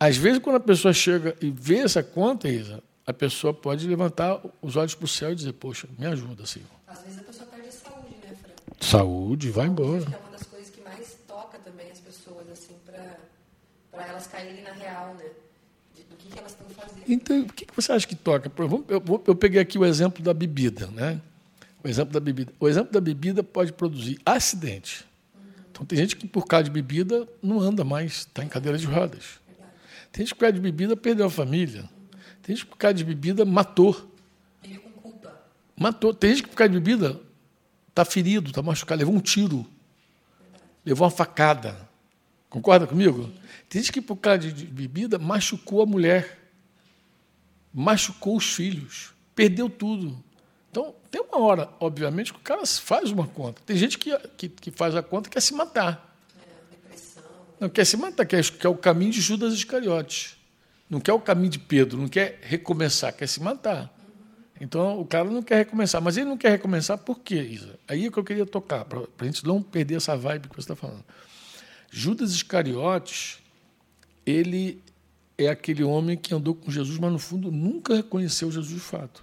Às 0.01 0.17
vezes, 0.17 0.41
quando 0.41 0.57
a 0.57 0.61
pessoa 0.61 0.93
chega 0.93 1.37
e 1.41 1.49
vê 1.49 1.77
essa 1.77 2.03
conta, 2.03 2.49
Isa, 2.49 2.83
a 3.07 3.13
pessoa 3.13 3.55
pode 3.55 3.87
levantar 3.87 4.41
os 4.61 4.75
olhos 4.75 4.97
para 4.97 5.05
o 5.05 5.09
céu 5.09 5.31
e 5.31 5.37
dizer: 5.37 5.53
Poxa, 5.53 5.87
me 5.97 6.07
ajuda, 6.07 6.45
Senhor. 6.45 6.67
Às 6.89 7.03
vezes 7.03 7.21
a 7.21 7.23
pessoa 7.23 7.47
perde 7.47 7.69
a 7.69 7.71
saúde, 7.71 8.17
né, 8.21 8.35
Fran? 8.35 8.53
Saúde, 8.81 9.51
vai 9.51 9.69
embora. 9.69 10.05
que 10.05 10.13
é 10.13 10.19
uma 10.19 10.31
das 10.31 10.43
coisas 10.43 10.71
que 10.71 10.81
mais 10.81 11.17
toca 11.29 11.57
também 11.61 11.89
as 11.89 12.01
pessoas, 12.01 12.51
assim, 12.51 12.75
para 12.85 13.17
elas 14.23 14.27
caírem 14.27 14.63
na 14.63 14.73
real, 14.73 15.15
né? 15.15 15.25
Do 16.09 16.17
que, 16.17 16.29
que 16.29 16.39
elas 16.39 16.53
estão 16.53 16.69
fazendo. 16.71 17.03
Então, 17.09 17.41
o 17.43 17.53
que 17.53 17.67
você 17.75 17.93
acha 17.93 18.07
que 18.07 18.15
toca? 18.15 18.51
Eu, 18.89 19.23
eu 19.27 19.35
peguei 19.35 19.61
aqui 19.61 19.79
o 19.79 19.85
exemplo 19.85 20.23
da 20.23 20.33
bebida, 20.33 20.87
né? 20.89 21.21
O 21.83 21.89
exemplo 21.89 22.13
da 22.13 22.21
bebida. 22.21 22.53
O 22.61 22.69
exemplo 22.69 22.93
da 22.93 23.01
bebida 23.01 23.43
pode 23.43 23.73
produzir 23.73 24.21
acidente. 24.25 25.05
Então, 25.71 25.85
tem 25.85 25.99
gente 25.99 26.17
que, 26.17 26.27
por 26.27 26.47
causa 26.47 26.65
de 26.65 26.71
bebida, 26.71 27.27
não 27.43 27.61
anda 27.61 27.83
mais, 27.83 28.19
está 28.19 28.45
em 28.45 28.49
cadeira 28.49 28.79
de 28.79 28.87
rodas. 28.87 29.41
Tem 30.13 30.25
gente 30.25 30.35
que, 30.35 30.35
por 30.35 30.41
causa 30.41 30.53
de 30.53 30.61
bebida, 30.61 30.97
perdeu 30.97 31.27
a 31.27 31.31
família. 31.31 31.89
Tem 32.43 32.55
gente 32.55 32.67
que, 32.67 32.71
por 32.71 32.77
causa 32.77 32.95
de 32.95 33.05
bebida, 33.05 33.45
matou. 33.45 34.11
Vive 34.63 34.79
com 34.79 34.91
culpa. 34.91 35.33
Matou. 35.77 36.15
Tem 36.15 36.31
gente 36.31 36.43
que, 36.45 36.51
por 36.51 36.57
causa 36.57 36.73
de 36.73 36.79
bebida, 36.79 37.19
está 37.89 38.05
ferido, 38.05 38.51
está 38.51 38.63
machucado, 38.63 38.99
levou 38.99 39.15
um 39.15 39.21
tiro, 39.21 39.67
levou 40.85 41.07
uma 41.07 41.11
facada. 41.11 41.92
Concorda 42.53 42.87
comigo? 42.87 43.31
Tem 43.67 43.81
gente 43.81 43.91
que, 43.91 44.03
por 44.03 44.17
causa 44.17 44.41
de 44.41 44.67
bebida, 44.67 45.19
machucou 45.19 45.81
a 45.81 45.87
mulher, 45.87 46.39
machucou 47.73 48.37
os 48.37 48.53
filhos, 48.53 49.15
perdeu 49.35 49.71
tudo. 49.71 50.23
Então, 50.71 50.95
tem 51.11 51.23
uma 51.23 51.39
hora, 51.39 51.71
obviamente, 51.81 52.31
que 52.31 52.39
o 52.39 52.43
cara 52.43 52.67
faz 52.67 53.11
uma 53.11 53.27
conta. 53.27 53.63
Tem 53.65 53.75
gente 53.75 53.97
que, 53.97 54.15
que, 54.37 54.51
que 54.51 54.71
faz 54.71 54.95
a 54.95 55.03
conta 55.03 55.31
e 55.31 55.33
quer 55.33 55.41
se 55.41 55.55
matar. 55.55 56.15
Depressão. 56.71 57.23
Não 57.59 57.71
quer 57.71 57.87
se 57.87 57.97
matar, 57.97 58.27
quer, 58.27 58.45
quer 58.45 58.69
o 58.69 58.77
caminho 58.77 59.13
de 59.13 59.23
Judas 59.23 59.55
Iscariotes. 59.55 60.37
Não 60.91 61.01
quer 61.01 61.15
o 61.15 61.21
caminho 61.21 61.49
de 61.49 61.59
Pedro, 61.59 61.97
não 61.97 62.09
quer 62.09 62.39
recomeçar, 62.43 63.15
quer 63.15 63.29
se 63.29 63.43
matar. 63.43 63.91
Então 64.61 65.01
o 65.01 65.07
cara 65.07 65.25
não 65.25 65.43
quer 65.43 65.57
recomeçar. 65.57 66.03
Mas 66.03 66.19
ele 66.19 66.27
não 66.27 66.37
quer 66.37 66.51
recomeçar 66.51 66.99
por 66.99 67.21
quê, 67.21 67.41
Isa? 67.41 67.79
Aí 67.89 68.05
é 68.05 68.11
que 68.11 68.19
eu 68.19 68.25
queria 68.25 68.45
tocar, 68.45 68.85
para 68.85 69.01
a 69.21 69.25
gente 69.25 69.43
não 69.47 69.63
perder 69.63 69.95
essa 69.95 70.15
vibe 70.15 70.51
que 70.51 70.55
você 70.55 70.71
está 70.71 70.77
falando. 70.77 71.03
Judas 71.95 72.33
Iscariotes, 72.33 73.39
ele 74.25 74.83
é 75.37 75.49
aquele 75.49 75.85
homem 75.85 76.17
que 76.17 76.35
andou 76.35 76.55
com 76.55 76.71
Jesus, 76.71 76.99
mas 76.99 77.13
no 77.13 77.19
fundo 77.19 77.53
nunca 77.53 77.95
reconheceu 77.95 78.51
Jesus 78.51 78.73
de 78.73 78.81
fato. 78.81 79.23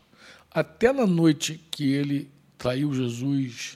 Até 0.52 0.94
na 0.94 1.08
noite 1.08 1.60
que 1.72 1.92
ele 1.92 2.30
traiu 2.60 2.94
Jesus, 2.94 3.76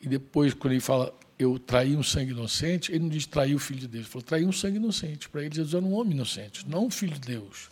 e 0.00 0.08
depois, 0.08 0.52
quando 0.54 0.72
ele 0.72 0.80
fala, 0.80 1.16
eu 1.38 1.56
traí 1.56 1.94
um 1.94 2.02
sangue 2.02 2.32
inocente, 2.32 2.90
ele 2.90 3.04
não 3.04 3.08
diz 3.08 3.26
trair 3.26 3.54
o 3.54 3.60
filho 3.60 3.78
de 3.78 3.86
Deus, 3.86 4.04
ele 4.04 4.10
falou, 4.10 4.24
traí 4.24 4.44
um 4.44 4.52
sangue 4.52 4.78
inocente. 4.78 5.28
Para 5.28 5.44
ele, 5.44 5.54
Jesus 5.54 5.74
era 5.74 5.84
um 5.84 5.94
homem 5.94 6.14
inocente, 6.14 6.68
não 6.68 6.86
um 6.86 6.90
filho 6.90 7.14
de 7.14 7.20
Deus. 7.20 7.70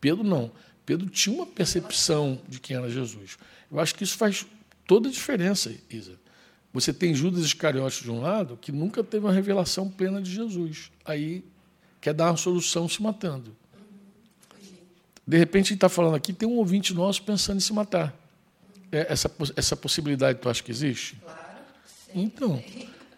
Pedro 0.00 0.24
não. 0.24 0.50
Pedro 0.84 1.08
tinha 1.08 1.36
uma 1.36 1.46
percepção 1.46 2.40
de 2.48 2.58
quem 2.58 2.76
era 2.76 2.90
Jesus. 2.90 3.38
Eu 3.70 3.78
acho 3.78 3.94
que 3.94 4.02
isso 4.02 4.16
faz 4.16 4.44
toda 4.88 5.08
a 5.08 5.12
diferença, 5.12 5.72
Isa. 5.88 6.18
Você 6.74 6.92
tem 6.92 7.14
Judas 7.14 7.44
Iscariotes 7.44 8.02
de 8.02 8.10
um 8.10 8.20
lado, 8.20 8.58
que 8.60 8.72
nunca 8.72 9.04
teve 9.04 9.24
uma 9.24 9.32
revelação 9.32 9.88
plena 9.88 10.20
de 10.20 10.28
Jesus. 10.28 10.90
Aí 11.04 11.44
quer 12.00 12.12
dar 12.12 12.32
uma 12.32 12.36
solução 12.36 12.88
se 12.88 13.00
matando. 13.00 13.56
De 15.26 15.38
repente, 15.38 15.66
a 15.66 15.68
gente 15.68 15.74
está 15.74 15.88
falando 15.88 16.16
aqui, 16.16 16.32
tem 16.32 16.48
um 16.48 16.56
ouvinte 16.56 16.92
nosso 16.92 17.22
pensando 17.22 17.58
em 17.58 17.60
se 17.60 17.72
matar. 17.72 18.12
É, 18.90 19.06
essa, 19.08 19.30
essa 19.56 19.76
possibilidade 19.76 20.40
tu 20.40 20.50
acha 20.50 20.62
que 20.64 20.72
existe? 20.72 21.16
Claro. 21.22 21.40
Então, 22.12 22.62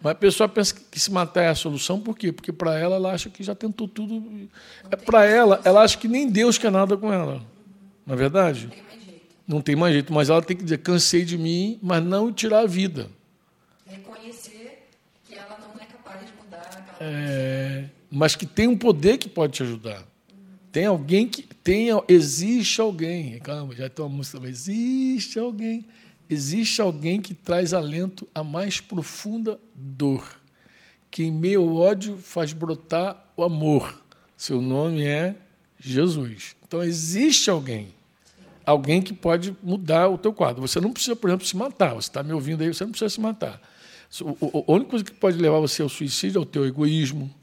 mas 0.01 0.11
a 0.11 0.15
pessoa 0.15 0.47
pensa 0.47 0.75
que 0.75 0.99
se 0.99 1.11
matar 1.11 1.41
é 1.41 1.49
a 1.49 1.55
solução, 1.55 1.99
por 1.99 2.15
quê? 2.15 2.31
Porque 2.31 2.53
para 2.53 2.77
ela, 2.77 2.95
ela 2.95 3.11
acha 3.11 3.27
que 3.27 3.43
já 3.43 3.55
tentou 3.55 3.87
tudo. 3.87 4.47
É, 4.91 4.95
para 4.95 5.25
ela, 5.25 5.59
ela 5.65 5.81
acha 5.81 5.97
que 5.97 6.07
nem 6.07 6.29
Deus 6.29 6.59
quer 6.59 6.71
nada 6.71 6.95
com 6.95 7.11
ela. 7.11 7.43
Não 8.05 8.13
é 8.13 8.17
verdade? 8.17 8.67
Tem 8.67 8.83
mais 8.83 9.03
jeito. 9.03 9.21
Não 9.47 9.61
tem 9.61 9.75
mais 9.75 9.93
jeito, 9.93 10.13
mas 10.13 10.29
ela 10.29 10.43
tem 10.43 10.55
que 10.55 10.63
dizer: 10.63 10.77
cansei 10.77 11.25
de 11.25 11.39
mim, 11.39 11.79
mas 11.81 12.03
não 12.03 12.31
tirar 12.31 12.59
a 12.59 12.67
vida. 12.67 13.09
Reconhecer 13.87 14.87
que 15.25 15.35
ela 15.35 15.57
não 15.59 15.81
é 15.81 15.85
capaz 15.85 16.25
de 16.25 16.33
mudar. 16.33 16.97
É, 16.99 17.85
mas 18.09 18.35
que 18.35 18.45
tem 18.45 18.67
um 18.67 18.77
poder 18.77 19.17
que 19.17 19.29
pode 19.29 19.53
te 19.53 19.63
ajudar. 19.63 20.03
Tem 20.71 20.85
alguém 20.85 21.27
que. 21.27 21.43
Tem, 21.43 21.89
existe 22.07 22.79
alguém. 22.79 23.39
Calma, 23.39 23.75
já 23.75 23.89
tem 23.89 24.05
uma 24.05 24.15
música. 24.15 24.47
Existe 24.47 25.37
alguém. 25.37 25.85
Existe 26.29 26.81
alguém 26.81 27.21
que 27.21 27.33
traz 27.33 27.73
alento 27.73 28.27
à 28.33 28.43
mais 28.43 28.79
profunda 28.79 29.59
dor. 29.73 30.39
Que 31.09 31.23
em 31.23 31.31
meio 31.31 31.61
ao 31.61 31.75
ódio 31.75 32.17
faz 32.17 32.53
brotar 32.53 33.31
o 33.35 33.43
amor. 33.43 34.01
Seu 34.35 34.61
nome 34.61 35.03
é 35.03 35.35
Jesus. 35.79 36.55
Então 36.67 36.83
existe 36.83 37.49
alguém. 37.49 37.93
Alguém 38.65 39.01
que 39.01 39.13
pode 39.13 39.55
mudar 39.63 40.09
o 40.09 40.17
teu 40.17 40.33
quadro. 40.33 40.61
Você 40.61 40.81
não 40.81 40.91
precisa, 40.91 41.15
por 41.15 41.29
exemplo, 41.29 41.45
se 41.45 41.55
matar. 41.55 41.93
Você 41.93 42.09
está 42.09 42.21
me 42.21 42.33
ouvindo 42.33 42.61
aí, 42.61 42.73
você 42.73 42.83
não 42.83 42.91
precisa 42.91 43.09
se 43.09 43.21
matar. 43.21 43.61
A 44.21 44.71
única 44.71 44.89
coisa 44.89 45.05
que 45.05 45.11
pode 45.11 45.37
levar 45.37 45.59
você 45.59 45.81
ao 45.81 45.89
suicídio 45.89 46.39
é 46.39 46.41
o 46.41 46.45
teu 46.45 46.65
egoísmo, 46.65 47.33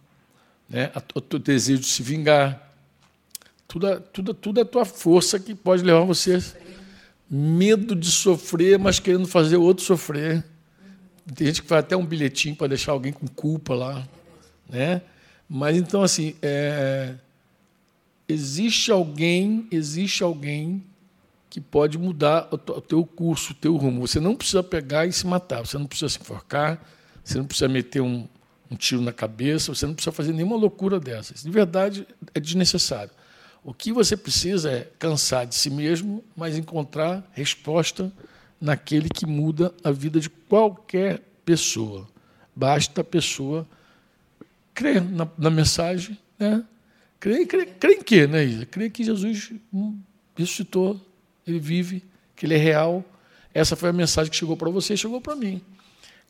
né? 0.68 0.90
o 1.14 1.20
teu 1.20 1.38
desejo 1.38 1.80
de 1.80 1.86
se 1.86 2.02
vingar. 2.02 2.72
Tudo, 3.68 4.00
tudo, 4.00 4.34
tudo 4.34 4.60
é 4.60 4.62
a 4.62 4.66
tua 4.66 4.84
força 4.84 5.38
que 5.38 5.54
pode 5.54 5.82
levar 5.82 6.04
você. 6.04 6.42
Medo 7.28 7.94
de 7.94 8.10
sofrer, 8.10 8.78
mas 8.78 8.98
querendo 8.98 9.26
fazer 9.26 9.56
o 9.56 9.62
outro 9.62 9.84
sofrer. 9.84 10.44
Tem 11.34 11.46
gente 11.48 11.62
que 11.62 11.68
faz 11.68 11.80
até 11.84 11.96
um 11.96 12.04
bilhetinho 12.04 12.54
para 12.54 12.68
deixar 12.68 12.92
alguém 12.92 13.12
com 13.12 13.26
culpa 13.26 13.74
lá. 13.74 14.06
Né? 14.68 15.02
Mas 15.48 15.76
então, 15.76 16.02
assim, 16.02 16.34
é, 16.42 17.14
existe 18.28 18.90
alguém, 18.90 19.66
existe 19.70 20.22
alguém 20.22 20.82
que 21.54 21.60
pode 21.60 21.96
mudar 21.96 22.48
o 22.50 22.58
teu 22.58 23.06
curso, 23.06 23.52
o 23.52 23.54
teu 23.54 23.76
rumo. 23.76 24.04
Você 24.04 24.18
não 24.18 24.34
precisa 24.34 24.60
pegar 24.60 25.06
e 25.06 25.12
se 25.12 25.24
matar, 25.24 25.64
você 25.64 25.78
não 25.78 25.86
precisa 25.86 26.08
se 26.08 26.18
enforcar, 26.18 26.84
você 27.22 27.38
não 27.38 27.44
precisa 27.44 27.68
meter 27.68 28.00
um, 28.00 28.26
um 28.68 28.74
tiro 28.74 29.00
na 29.00 29.12
cabeça, 29.12 29.72
você 29.72 29.86
não 29.86 29.94
precisa 29.94 30.10
fazer 30.10 30.32
nenhuma 30.32 30.56
loucura 30.56 30.98
dessas. 30.98 31.44
De 31.44 31.50
verdade, 31.52 32.08
é 32.34 32.40
desnecessário. 32.40 33.12
O 33.62 33.72
que 33.72 33.92
você 33.92 34.16
precisa 34.16 34.68
é 34.68 34.90
cansar 34.98 35.46
de 35.46 35.54
si 35.54 35.70
mesmo, 35.70 36.24
mas 36.36 36.58
encontrar 36.58 37.24
resposta 37.30 38.12
naquele 38.60 39.08
que 39.08 39.24
muda 39.24 39.72
a 39.84 39.92
vida 39.92 40.18
de 40.18 40.28
qualquer 40.28 41.22
pessoa. 41.44 42.08
Basta 42.52 43.02
a 43.02 43.04
pessoa 43.04 43.64
crer 44.74 45.00
na, 45.00 45.28
na 45.38 45.50
mensagem, 45.50 46.18
né? 46.36 46.64
Crer, 47.20 47.46
crer, 47.46 47.74
crer 47.78 47.92
em 47.92 48.02
quê, 48.02 48.26
né, 48.26 48.44
Isa? 48.44 48.66
Crer 48.66 48.90
que 48.90 49.04
Jesus 49.04 49.52
ressuscitou, 50.36 51.00
ele 51.46 51.58
vive, 51.58 52.02
que 52.34 52.46
ele 52.46 52.54
é 52.54 52.58
real. 52.58 53.04
Essa 53.52 53.76
foi 53.76 53.90
a 53.90 53.92
mensagem 53.92 54.30
que 54.30 54.36
chegou 54.36 54.56
para 54.56 54.70
você 54.70 54.94
e 54.94 54.96
chegou 54.96 55.20
para 55.20 55.36
mim. 55.36 55.62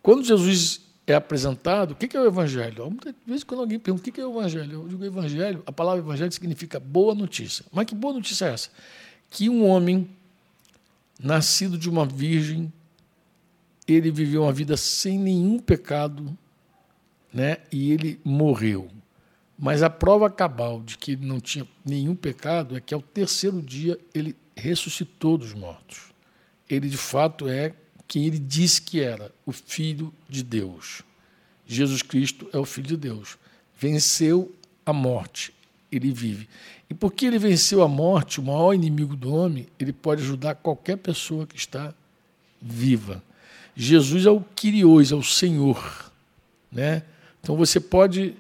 Quando 0.03 0.25
Jesus 0.25 0.83
é 1.07 1.15
apresentado, 1.15 1.93
o 1.93 1.95
que 1.95 2.17
é 2.17 2.21
o 2.21 2.27
Evangelho? 2.27 2.89
Muitas 2.91 3.15
vezes, 3.27 3.45
quando 3.45 3.61
alguém 3.61 3.79
pergunta 3.79 4.09
o 4.09 4.13
que 4.13 4.21
é 4.21 4.27
o 4.27 4.39
Evangelho, 4.39 4.73
eu 4.83 4.89
digo 4.89 5.05
Evangelho, 5.05 5.63
a 5.67 5.73
palavra 5.73 6.03
Evangelho 6.03 6.33
significa 6.33 6.81
boa 6.81 7.15
notícia. 7.15 7.65
Mas 7.73 7.87
que 7.87 7.95
boa 7.95 8.15
notícia 8.15 8.47
é 8.47 8.53
essa? 8.53 8.71
Que 9.31 9.49
um 9.49 9.67
homem 9.67 10.09
nascido 11.19 11.79
de 11.79 11.89
uma 11.89 12.05
virgem, 12.05 12.73
ele 13.87 14.11
viveu 14.11 14.43
uma 14.43 14.53
vida 14.53 14.77
sem 14.77 15.19
nenhum 15.19 15.59
pecado, 15.59 16.37
né? 17.33 17.59
E 17.71 17.93
ele 17.93 18.21
morreu. 18.25 18.89
Mas 19.59 19.83
a 19.83 19.91
prova 19.91 20.29
cabal 20.29 20.83
de 20.83 20.99
que 20.99 21.13
ele 21.13 21.27
não 21.27 21.39
tinha 21.41 21.67
nenhum 21.85 22.15
pecado 22.15 22.77
é 22.77 22.81
que 22.81 22.93
ao 22.93 23.01
terceiro 23.01 23.63
dia 23.63 23.99
ele 24.13 24.35
ressuscitou 24.57 25.37
dos 25.37 25.53
mortos. 25.53 26.13
Ele 26.69 26.89
de 26.89 26.97
fato 26.97 27.49
é 27.49 27.75
quem 28.07 28.27
ele 28.27 28.39
disse 28.39 28.81
que 28.83 29.01
era, 29.01 29.33
o 29.45 29.53
Filho 29.53 30.13
de 30.29 30.43
Deus. 30.43 31.03
Jesus 31.67 32.03
Cristo 32.03 32.49
é 32.53 32.59
o 32.59 32.65
Filho 32.65 32.89
de 32.89 32.97
Deus. 32.97 33.39
Venceu 33.79 34.55
a 34.85 34.93
morte, 34.93 35.53
ele 35.91 36.11
vive. 36.11 36.49
E 36.89 36.95
porque 36.95 37.27
ele 37.27 37.39
venceu 37.39 37.83
a 37.83 37.89
morte, 37.89 38.41
o 38.41 38.43
maior 38.43 38.75
inimigo 38.75 39.17
do 39.17 39.33
homem, 39.35 39.67
ele 39.79 39.93
pode 39.93 40.23
ajudar 40.23 40.55
qualquer 40.55 40.97
pessoa 40.97 41.47
que 41.47 41.57
está 41.57 41.95
viva. 42.61 43.23
Jesus 43.75 44.27
é 44.27 44.31
o 44.31 44.41
Kyrios, 44.41 45.11
é 45.11 45.15
o 45.15 45.23
Senhor. 45.23 46.13
Né? 46.71 47.03
Então 47.41 47.57
você 47.57 47.81
pode 47.81 48.35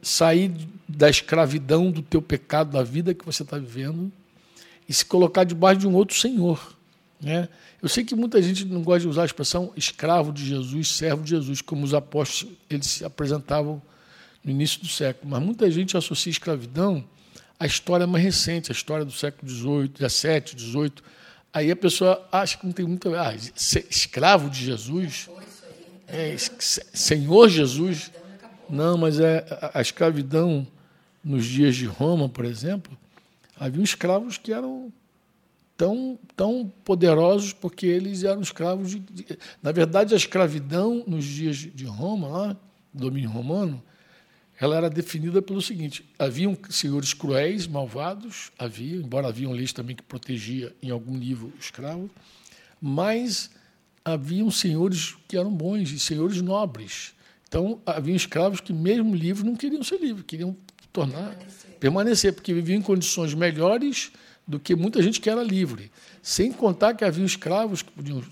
sair 0.00 0.52
da 0.88 1.10
escravidão 1.10 1.90
do 1.90 2.00
teu 2.02 2.22
pecado, 2.22 2.70
da 2.70 2.82
vida 2.82 3.12
que 3.12 3.24
você 3.24 3.42
está 3.42 3.58
vivendo, 3.58 4.10
e 4.88 4.94
se 4.94 5.04
colocar 5.04 5.44
debaixo 5.44 5.80
de 5.80 5.86
um 5.86 5.94
outro 5.94 6.16
Senhor. 6.16 6.76
Né? 7.20 7.48
Eu 7.82 7.88
sei 7.88 8.04
que 8.04 8.14
muita 8.14 8.40
gente 8.40 8.64
não 8.64 8.82
gosta 8.82 9.00
de 9.00 9.08
usar 9.08 9.22
a 9.22 9.26
expressão 9.26 9.72
escravo 9.76 10.32
de 10.32 10.44
Jesus, 10.44 10.88
servo 10.88 11.22
de 11.22 11.30
Jesus, 11.30 11.60
como 11.60 11.84
os 11.84 11.94
apóstolos 11.94 12.54
eles 12.68 12.86
se 12.86 13.04
apresentavam 13.04 13.80
no 14.44 14.50
início 14.50 14.80
do 14.80 14.88
século, 14.88 15.30
mas 15.30 15.42
muita 15.42 15.70
gente 15.70 15.96
associa 15.96 16.30
escravidão 16.30 17.04
à 17.58 17.66
história 17.66 18.06
mais 18.06 18.22
recente, 18.22 18.70
a 18.70 18.74
história 18.74 19.04
do 19.04 19.10
século 19.10 19.50
XVIII, 19.50 20.08
XVII, 20.08 20.58
XVIII. 20.58 20.92
Aí 21.52 21.70
a 21.70 21.76
pessoa 21.76 22.26
acha 22.30 22.58
que 22.58 22.66
não 22.66 22.72
tem 22.72 22.86
muita. 22.86 23.08
Ah, 23.20 23.34
escravo 23.34 24.48
de 24.48 24.64
Jesus, 24.64 25.28
é, 26.06 26.36
Senhor 26.38 27.48
Jesus. 27.48 28.12
Não, 28.68 28.98
mas 28.98 29.20
é 29.20 29.44
a 29.72 29.80
escravidão 29.80 30.66
nos 31.24 31.44
dias 31.44 31.74
de 31.74 31.86
Roma, 31.86 32.28
por 32.28 32.44
exemplo, 32.44 32.96
havia 33.58 33.82
escravos 33.82 34.38
que 34.38 34.52
eram 34.52 34.92
tão, 35.76 36.18
tão 36.34 36.72
poderosos 36.84 37.52
porque 37.52 37.86
eles 37.86 38.24
eram 38.24 38.40
escravos 38.40 38.90
de, 38.90 39.00
de, 39.00 39.38
Na 39.62 39.72
verdade, 39.72 40.14
a 40.14 40.16
escravidão 40.16 41.04
nos 41.06 41.24
dias 41.24 41.56
de 41.56 41.84
Roma, 41.84 42.28
lá, 42.28 42.56
domínio 42.92 43.30
romano, 43.30 43.82
ela 44.58 44.76
era 44.76 44.88
definida 44.88 45.42
pelo 45.42 45.60
seguinte: 45.60 46.04
haviam 46.18 46.56
senhores 46.70 47.12
cruéis, 47.12 47.66
malvados, 47.66 48.50
havia, 48.58 48.96
embora 48.96 49.28
haviam 49.28 49.52
leis 49.52 49.72
também 49.72 49.94
que 49.94 50.02
protegia 50.02 50.74
em 50.82 50.90
algum 50.90 51.16
nível 51.16 51.52
o 51.54 51.60
escravo, 51.60 52.10
mas 52.80 53.50
haviam 54.04 54.50
senhores 54.50 55.16
que 55.28 55.36
eram 55.36 55.50
bons 55.50 55.90
e 55.90 55.98
senhores 55.98 56.40
nobres. 56.40 57.14
Então, 57.48 57.80
haviam 57.86 58.16
escravos 58.16 58.60
que, 58.60 58.72
mesmo 58.72 59.14
livres, 59.14 59.44
não 59.44 59.54
queriam 59.54 59.82
ser 59.82 60.00
livres, 60.00 60.24
queriam 60.26 60.56
tornar 60.96 61.34
permanecer, 61.34 61.70
permanecer 61.78 62.32
porque 62.32 62.54
viviam 62.54 62.78
em 62.78 62.82
condições 62.82 63.34
melhores 63.34 64.10
do 64.46 64.58
que 64.58 64.74
muita 64.74 65.02
gente 65.02 65.20
que 65.20 65.28
era 65.28 65.42
livre. 65.42 65.90
Sem 66.22 66.52
contar 66.52 66.94
que 66.94 67.04
havia 67.04 67.24
escravos 67.24 67.82
que 67.82 67.90
podiam 67.90 68.22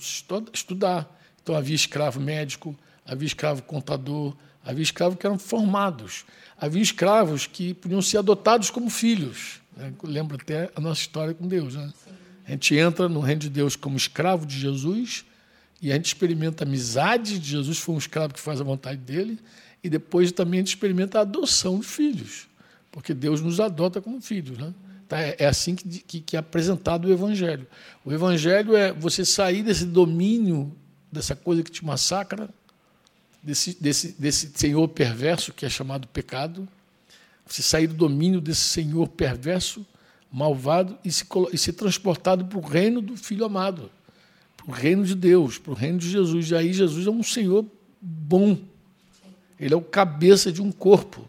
estudar. 0.52 1.10
Então, 1.42 1.54
havia 1.54 1.74
escravo 1.74 2.20
médico, 2.20 2.74
havia 3.04 3.26
escravo 3.26 3.62
contador, 3.62 4.34
havia 4.64 4.82
escravos 4.82 5.18
que 5.18 5.26
eram 5.26 5.38
formados, 5.38 6.24
havia 6.58 6.82
escravos 6.82 7.46
que 7.46 7.74
podiam 7.74 8.00
ser 8.00 8.18
adotados 8.18 8.70
como 8.70 8.88
filhos. 8.88 9.60
Né? 9.76 9.92
Lembra 10.02 10.38
até 10.40 10.70
a 10.74 10.80
nossa 10.80 11.00
história 11.00 11.34
com 11.34 11.46
Deus. 11.46 11.74
Né? 11.74 11.92
A 12.46 12.50
gente 12.52 12.74
entra 12.76 13.08
no 13.08 13.20
reino 13.20 13.42
de 13.42 13.50
Deus 13.50 13.76
como 13.76 13.96
escravo 13.96 14.46
de 14.46 14.58
Jesus 14.58 15.24
e 15.82 15.92
a 15.92 15.96
gente 15.96 16.06
experimenta 16.06 16.64
a 16.64 16.66
amizade 16.66 17.38
de 17.38 17.50
Jesus, 17.50 17.76
foi 17.76 17.94
um 17.94 17.98
escravo 17.98 18.32
que 18.32 18.40
faz 18.40 18.58
a 18.58 18.64
vontade 18.64 18.98
dele, 18.98 19.38
e 19.82 19.90
depois 19.90 20.32
também 20.32 20.60
a 20.60 20.62
gente 20.62 20.68
experimenta 20.68 21.18
a 21.18 21.22
adoção 21.22 21.78
de 21.78 21.86
filhos, 21.86 22.48
porque 22.94 23.12
Deus 23.12 23.40
nos 23.40 23.58
adota 23.58 24.00
como 24.00 24.20
filhos. 24.20 24.56
Né? 24.56 24.72
Tá? 25.08 25.18
É 25.18 25.46
assim 25.46 25.74
que, 25.74 25.98
que, 25.98 26.20
que 26.20 26.36
é 26.36 26.38
apresentado 26.38 27.08
o 27.08 27.12
Evangelho. 27.12 27.66
O 28.04 28.12
Evangelho 28.12 28.76
é 28.76 28.92
você 28.92 29.24
sair 29.24 29.64
desse 29.64 29.84
domínio, 29.84 30.72
dessa 31.10 31.34
coisa 31.34 31.64
que 31.64 31.72
te 31.72 31.84
massacra, 31.84 32.48
desse, 33.42 33.76
desse, 33.80 34.12
desse 34.12 34.52
senhor 34.54 34.86
perverso 34.86 35.52
que 35.52 35.66
é 35.66 35.68
chamado 35.68 36.06
pecado, 36.06 36.68
você 37.44 37.62
sair 37.62 37.88
do 37.88 37.94
domínio 37.94 38.40
desse 38.40 38.60
senhor 38.60 39.08
perverso, 39.08 39.84
malvado, 40.30 40.96
e 41.04 41.10
se, 41.10 41.26
e 41.52 41.58
ser 41.58 41.72
transportado 41.72 42.44
para 42.44 42.58
o 42.58 42.62
reino 42.62 43.02
do 43.02 43.16
Filho 43.16 43.44
amado, 43.44 43.90
para 44.56 44.68
o 44.68 44.70
reino 44.70 45.04
de 45.04 45.16
Deus, 45.16 45.58
para 45.58 45.72
o 45.72 45.74
reino 45.74 45.98
de 45.98 46.08
Jesus. 46.08 46.48
E 46.48 46.54
aí 46.54 46.72
Jesus 46.72 47.08
é 47.08 47.10
um 47.10 47.24
senhor 47.24 47.66
bom, 48.00 48.56
ele 49.58 49.74
é 49.74 49.76
o 49.76 49.82
cabeça 49.82 50.52
de 50.52 50.62
um 50.62 50.70
corpo. 50.70 51.28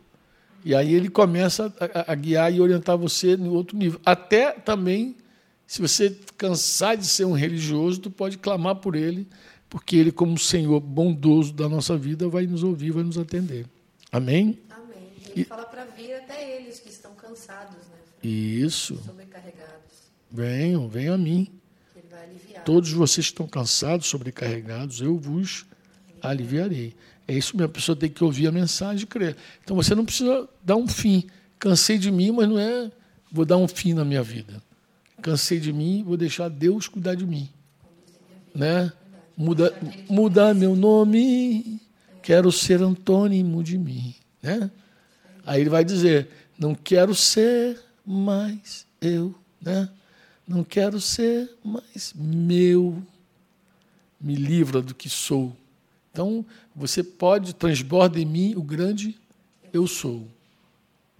E 0.65 0.75
aí 0.75 0.93
ele 0.93 1.09
começa 1.09 1.73
a, 1.79 2.11
a 2.11 2.15
guiar 2.15 2.51
e 2.51 2.59
orientar 2.59 2.97
você 2.97 3.37
no 3.37 3.53
outro 3.53 3.77
nível. 3.77 4.01
Até 4.05 4.51
também, 4.51 5.15
se 5.65 5.81
você 5.81 6.17
cansar 6.37 6.97
de 6.97 7.07
ser 7.07 7.23
um 7.23 7.33
religioso, 7.33 8.01
tu 8.01 8.11
pode 8.11 8.37
clamar 8.37 8.75
por 8.75 8.95
ele 8.95 9.25
porque 9.75 9.97
Ele, 9.97 10.11
como 10.11 10.37
Senhor 10.37 10.79
bondoso 10.79 11.51
da 11.53 11.67
nossa 11.67 11.97
vida, 11.97 12.29
vai 12.29 12.45
nos 12.47 12.63
ouvir, 12.63 12.91
vai 12.91 13.03
nos 13.03 13.17
atender. 13.17 13.65
Amém? 14.09 14.57
Amém. 14.69 15.09
Ele 15.31 15.41
e... 15.41 15.43
fala 15.43 15.65
para 15.65 15.83
vir 15.83 16.13
até 16.13 16.55
eles 16.55 16.79
que 16.79 16.89
estão 16.89 17.13
cansados, 17.15 17.75
né? 17.75 17.97
Isso. 18.23 18.95
Sobrecarregados. 19.05 20.09
Venham, 20.31 20.87
venham 20.87 21.15
a 21.15 21.17
mim. 21.17 21.51
Ele 21.95 22.07
vai 22.09 22.23
aliviar. 22.23 22.63
Todos 22.63 22.91
vocês 22.93 23.27
que 23.27 23.33
estão 23.33 23.47
cansados, 23.47 24.07
sobrecarregados, 24.07 25.01
eu 25.01 25.17
vos 25.17 25.65
aliviarei. 26.21 26.95
É 27.27 27.33
isso 27.33 27.55
mesmo, 27.55 27.69
a 27.69 27.73
pessoa 27.73 27.95
tem 27.95 28.09
que 28.09 28.23
ouvir 28.23 28.47
a 28.47 28.51
mensagem 28.51 29.03
e 29.03 29.07
crer. 29.07 29.35
Então 29.63 29.75
você 29.75 29.95
não 29.95 30.05
precisa 30.05 30.47
dar 30.63 30.75
um 30.75 30.87
fim. 30.87 31.27
Cansei 31.57 31.97
de 31.97 32.11
mim, 32.11 32.31
mas 32.31 32.47
não 32.47 32.59
é 32.59 32.91
vou 33.31 33.45
dar 33.45 33.57
um 33.57 33.67
fim 33.67 33.93
na 33.93 34.05
minha 34.05 34.23
vida. 34.23 34.61
Cansei 35.21 35.59
de 35.59 35.73
mim, 35.73 36.03
vou 36.03 36.15
deixar 36.15 36.49
Deus 36.49 36.87
cuidar 36.87 37.15
de 37.15 37.25
mim. 37.25 37.49
Né? 38.53 38.91
muda, 39.35 39.73
mudar 40.09 40.53
meu 40.53 40.75
nome, 40.75 41.81
quero 42.21 42.51
ser 42.51 42.81
antônimo 42.81 43.63
de 43.63 43.77
mim. 43.77 44.15
Né? 44.41 44.69
Aí 45.45 45.61
ele 45.61 45.69
vai 45.69 45.83
dizer: 45.83 46.29
não 46.57 46.73
quero 46.73 47.13
ser 47.13 47.79
mais 48.05 48.85
eu, 49.01 49.35
né? 49.61 49.89
não 50.47 50.63
quero 50.63 51.01
ser 51.01 51.49
mais 51.63 52.13
meu, 52.15 53.01
me 54.19 54.35
livra 54.35 54.81
do 54.81 54.93
que 54.93 55.09
sou. 55.09 55.55
Então, 56.15 56.45
você 56.73 57.03
pode, 57.03 57.53
transborda 57.53 58.17
em 58.17 58.23
mim 58.25 58.55
o 58.55 58.63
grande 58.63 59.19
eu 59.73 59.85
sou. 59.85 60.25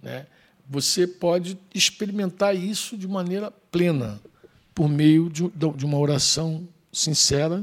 Né? 0.02 0.26
Você 0.70 1.06
pode 1.06 1.58
experimentar 1.74 2.56
isso 2.56 2.96
de 2.96 3.06
maneira 3.06 3.50
plena, 3.50 4.18
por 4.74 4.88
meio 4.88 5.28
de, 5.28 5.50
de 5.50 5.84
uma 5.84 5.98
oração 5.98 6.66
sincera 6.90 7.62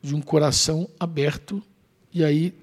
de 0.00 0.14
um 0.14 0.20
coração 0.20 0.88
aberto, 1.00 1.60
e 2.14 2.22
aí 2.22 2.54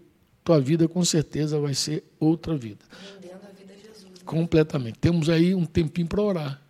tua 0.46 0.62
vida 0.62 0.88
com 0.88 1.04
certeza 1.04 1.60
vai 1.60 1.74
ser 1.74 2.06
outra 2.18 2.56
vida. 2.56 2.86
Rendendo 3.16 3.34
a 3.44 3.52
vida 3.52 3.74
a 3.74 3.76
Jesus. 3.76 4.12
Né? 4.12 4.20
Completamente. 4.24 4.98
Temos 4.98 5.30
aí 5.30 5.54
um 5.54 5.66
tempinho 5.66 6.08
para 6.08 6.22
orar. 6.22 6.62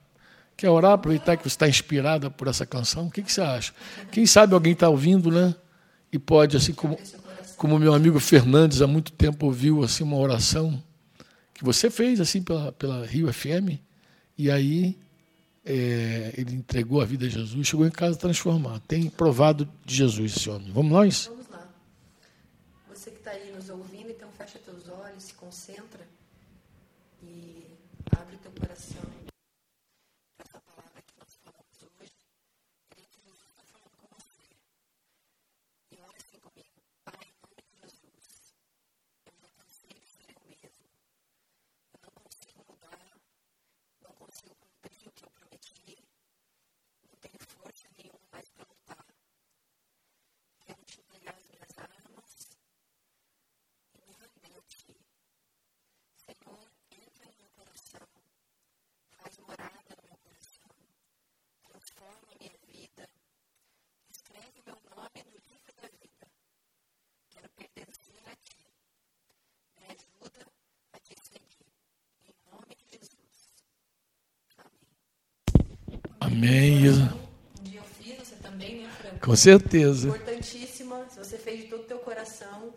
Quer 0.58 0.72
orar, 0.72 0.94
aproveitar 0.94 1.38
que 1.38 1.44
você 1.44 1.50
está 1.50 1.68
inspirada 1.68 2.32
por 2.32 2.48
essa 2.48 2.66
canção? 2.66 3.06
O 3.06 3.12
que, 3.12 3.22
que 3.22 3.32
você 3.32 3.42
acha? 3.42 3.72
Quem 4.12 4.26
sabe 4.26 4.56
alguém 4.56 4.74
está 4.74 4.90
ouvindo, 4.90 5.30
né? 5.30 5.54
E 6.14 6.20
pode, 6.20 6.56
assim 6.56 6.74
como, 6.74 6.98
como 7.58 7.80
meu 7.80 7.94
amigo 7.94 8.20
Fernandes 8.20 8.82
há 8.82 8.88
muito 8.88 9.12
tempo 9.12 9.48
ouviu 9.48 9.84
assim 9.84 10.04
uma 10.04 10.18
oração 10.18 10.82
que 11.54 11.64
você 11.64 11.90
fez 11.90 12.22
assim 12.22 12.42
pela, 12.42 12.72
pela 12.72 13.06
Rio 13.06 13.32
FM, 13.34 13.80
e 14.38 14.50
aí 14.52 14.98
é, 15.66 16.34
ele 16.38 16.54
entregou 16.56 17.02
a 17.02 17.06
vida 17.06 17.26
a 17.26 17.30
Jesus, 17.30 17.68
chegou 17.68 17.86
em 17.88 17.92
casa 17.92 18.18
transformado. 18.18 18.82
Tem 18.88 19.10
provado 19.10 19.68
de 19.86 19.96
Jesus 19.96 20.36
esse 20.38 20.50
homem. 20.50 20.72
Vamos 20.72 20.92
nós? 20.92 21.26
Vamos 21.28 21.50
lá. 21.50 21.68
Você 22.90 23.10
que 23.12 23.18
está 23.18 23.32
aí 23.32 23.52
nos 23.56 23.70
ouvindo, 23.70 24.10
então 24.12 24.30
fecha 24.38 24.60
teus 24.60 24.88
olhos, 24.90 25.24
se 25.24 25.34
concentra 25.34 26.06
e 27.22 27.66
abre 28.12 28.38
teu 28.38 28.52
coração. 28.52 29.02
Essa 30.38 30.60
palavra 30.60 31.02
que 31.02 31.14
nós 31.20 31.30
falamos 31.44 31.78
hoje, 31.82 32.12
ele 32.98 33.08
está 33.08 33.64
falando 33.72 33.90
com 33.98 34.08
você. 34.16 34.44
E 35.92 35.96
olha 36.02 36.18
assim 36.18 36.40
comigo. 36.40 36.70
Pai, 37.06 37.24
em 37.24 37.34
nome 37.42 37.56
de 37.62 37.72
Jesus, 37.82 38.56
eu 39.26 39.34
já 39.40 39.48
cansei 39.58 39.94
de 39.94 40.08
ser 40.08 40.36
o 40.36 40.44
mesmo. 40.50 40.88
Eu 41.94 42.00
não 42.04 42.12
consigo 42.12 42.60
mudar, 42.68 43.00
não 44.04 44.12
consigo 44.12 44.56
cumprir 44.56 45.08
o 45.08 45.12
que 45.12 45.24
eu 45.24 45.30
prometi, 45.32 45.98
não 47.08 47.16
tenho 47.22 47.40
força 47.40 47.88
nenhuma 47.98 48.20
mais 48.32 48.48
para 48.50 48.66
lutar. 48.68 49.06
Quero 50.66 50.82
te 50.86 51.00
entregar 51.00 51.36
as 51.36 51.46
minhas 51.48 51.72
armas 51.78 52.32
e 53.94 54.00
me 54.06 54.14
render 54.20 54.58
a 54.58 54.62
ti. 54.68 54.96
Senhor, 56.26 56.66
entra 56.92 57.26
no 57.28 57.38
meu 57.40 57.50
coração, 57.56 58.08
faz 59.18 59.38
morada 59.40 59.92
no 59.98 60.04
meu 60.08 60.18
coração, 60.24 60.72
transforma 61.68 62.28
a 62.32 62.38
minha 62.40 62.58
vida, 62.68 63.10
escreve 64.10 64.62
meu 64.66 64.78
nome 64.96 65.20
no 65.26 65.38
livro 65.50 65.72
da 65.76 65.88
vida. 66.00 66.28
Quero 67.30 67.50
pertencer 67.56 68.24
a 68.28 68.36
ti. 68.38 68.66
Me 69.78 69.86
ajuda 69.86 70.48
a 70.94 71.00
te 71.00 71.16
seguir. 71.22 71.68
Em 72.26 72.36
nome 72.52 72.76
de 72.76 72.98
Jesus. 72.98 73.64
Amém. 76.34 76.90
Um 76.90 77.64
dia 77.64 77.80
eu 77.80 77.84
fiz, 77.84 78.18
você 78.18 78.36
também, 78.36 78.82
né, 78.82 78.90
Franco? 79.00 79.20
Com 79.20 79.36
certeza. 79.36 80.10
Importantíssima. 80.10 81.06
Se 81.10 81.20
você 81.20 81.38
fez 81.38 81.62
de 81.62 81.68
todo 81.68 81.82
o 81.82 81.86
teu 81.86 82.00
coração, 82.00 82.74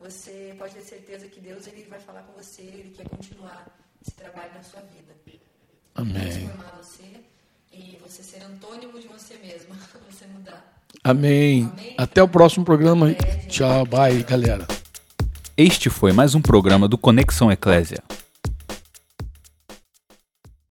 você 0.00 0.54
pode 0.58 0.74
ter 0.74 0.82
certeza 0.82 1.26
que 1.28 1.40
Deus 1.40 1.66
ele 1.66 1.86
vai 1.88 2.00
falar 2.00 2.22
com 2.22 2.32
você, 2.40 2.62
ele 2.62 2.92
quer 2.96 3.08
continuar 3.08 3.66
esse 4.02 4.14
trabalho 4.14 4.52
na 4.54 4.62
sua 4.62 4.80
vida. 4.80 5.08
Amém. 5.94 6.14
Transformar 6.14 6.78
você 6.80 7.02
e 7.72 7.98
você 8.00 8.22
ser 8.22 8.42
antônimo 8.44 9.00
de 9.00 9.08
você 9.08 9.34
mesmo, 9.38 9.74
você 10.08 10.26
mudar. 10.26 10.80
Amém. 11.02 11.68
Amém. 11.72 11.94
Até 11.98 12.22
o 12.22 12.28
próximo 12.28 12.64
programa. 12.64 13.12
Tchau, 13.48 13.84
bye, 13.84 14.22
galera. 14.22 14.66
Este 15.56 15.90
foi 15.90 16.12
mais 16.12 16.36
um 16.36 16.40
programa 16.40 16.86
do 16.86 16.96
Conexão 16.96 17.50
Eclésia. 17.50 17.98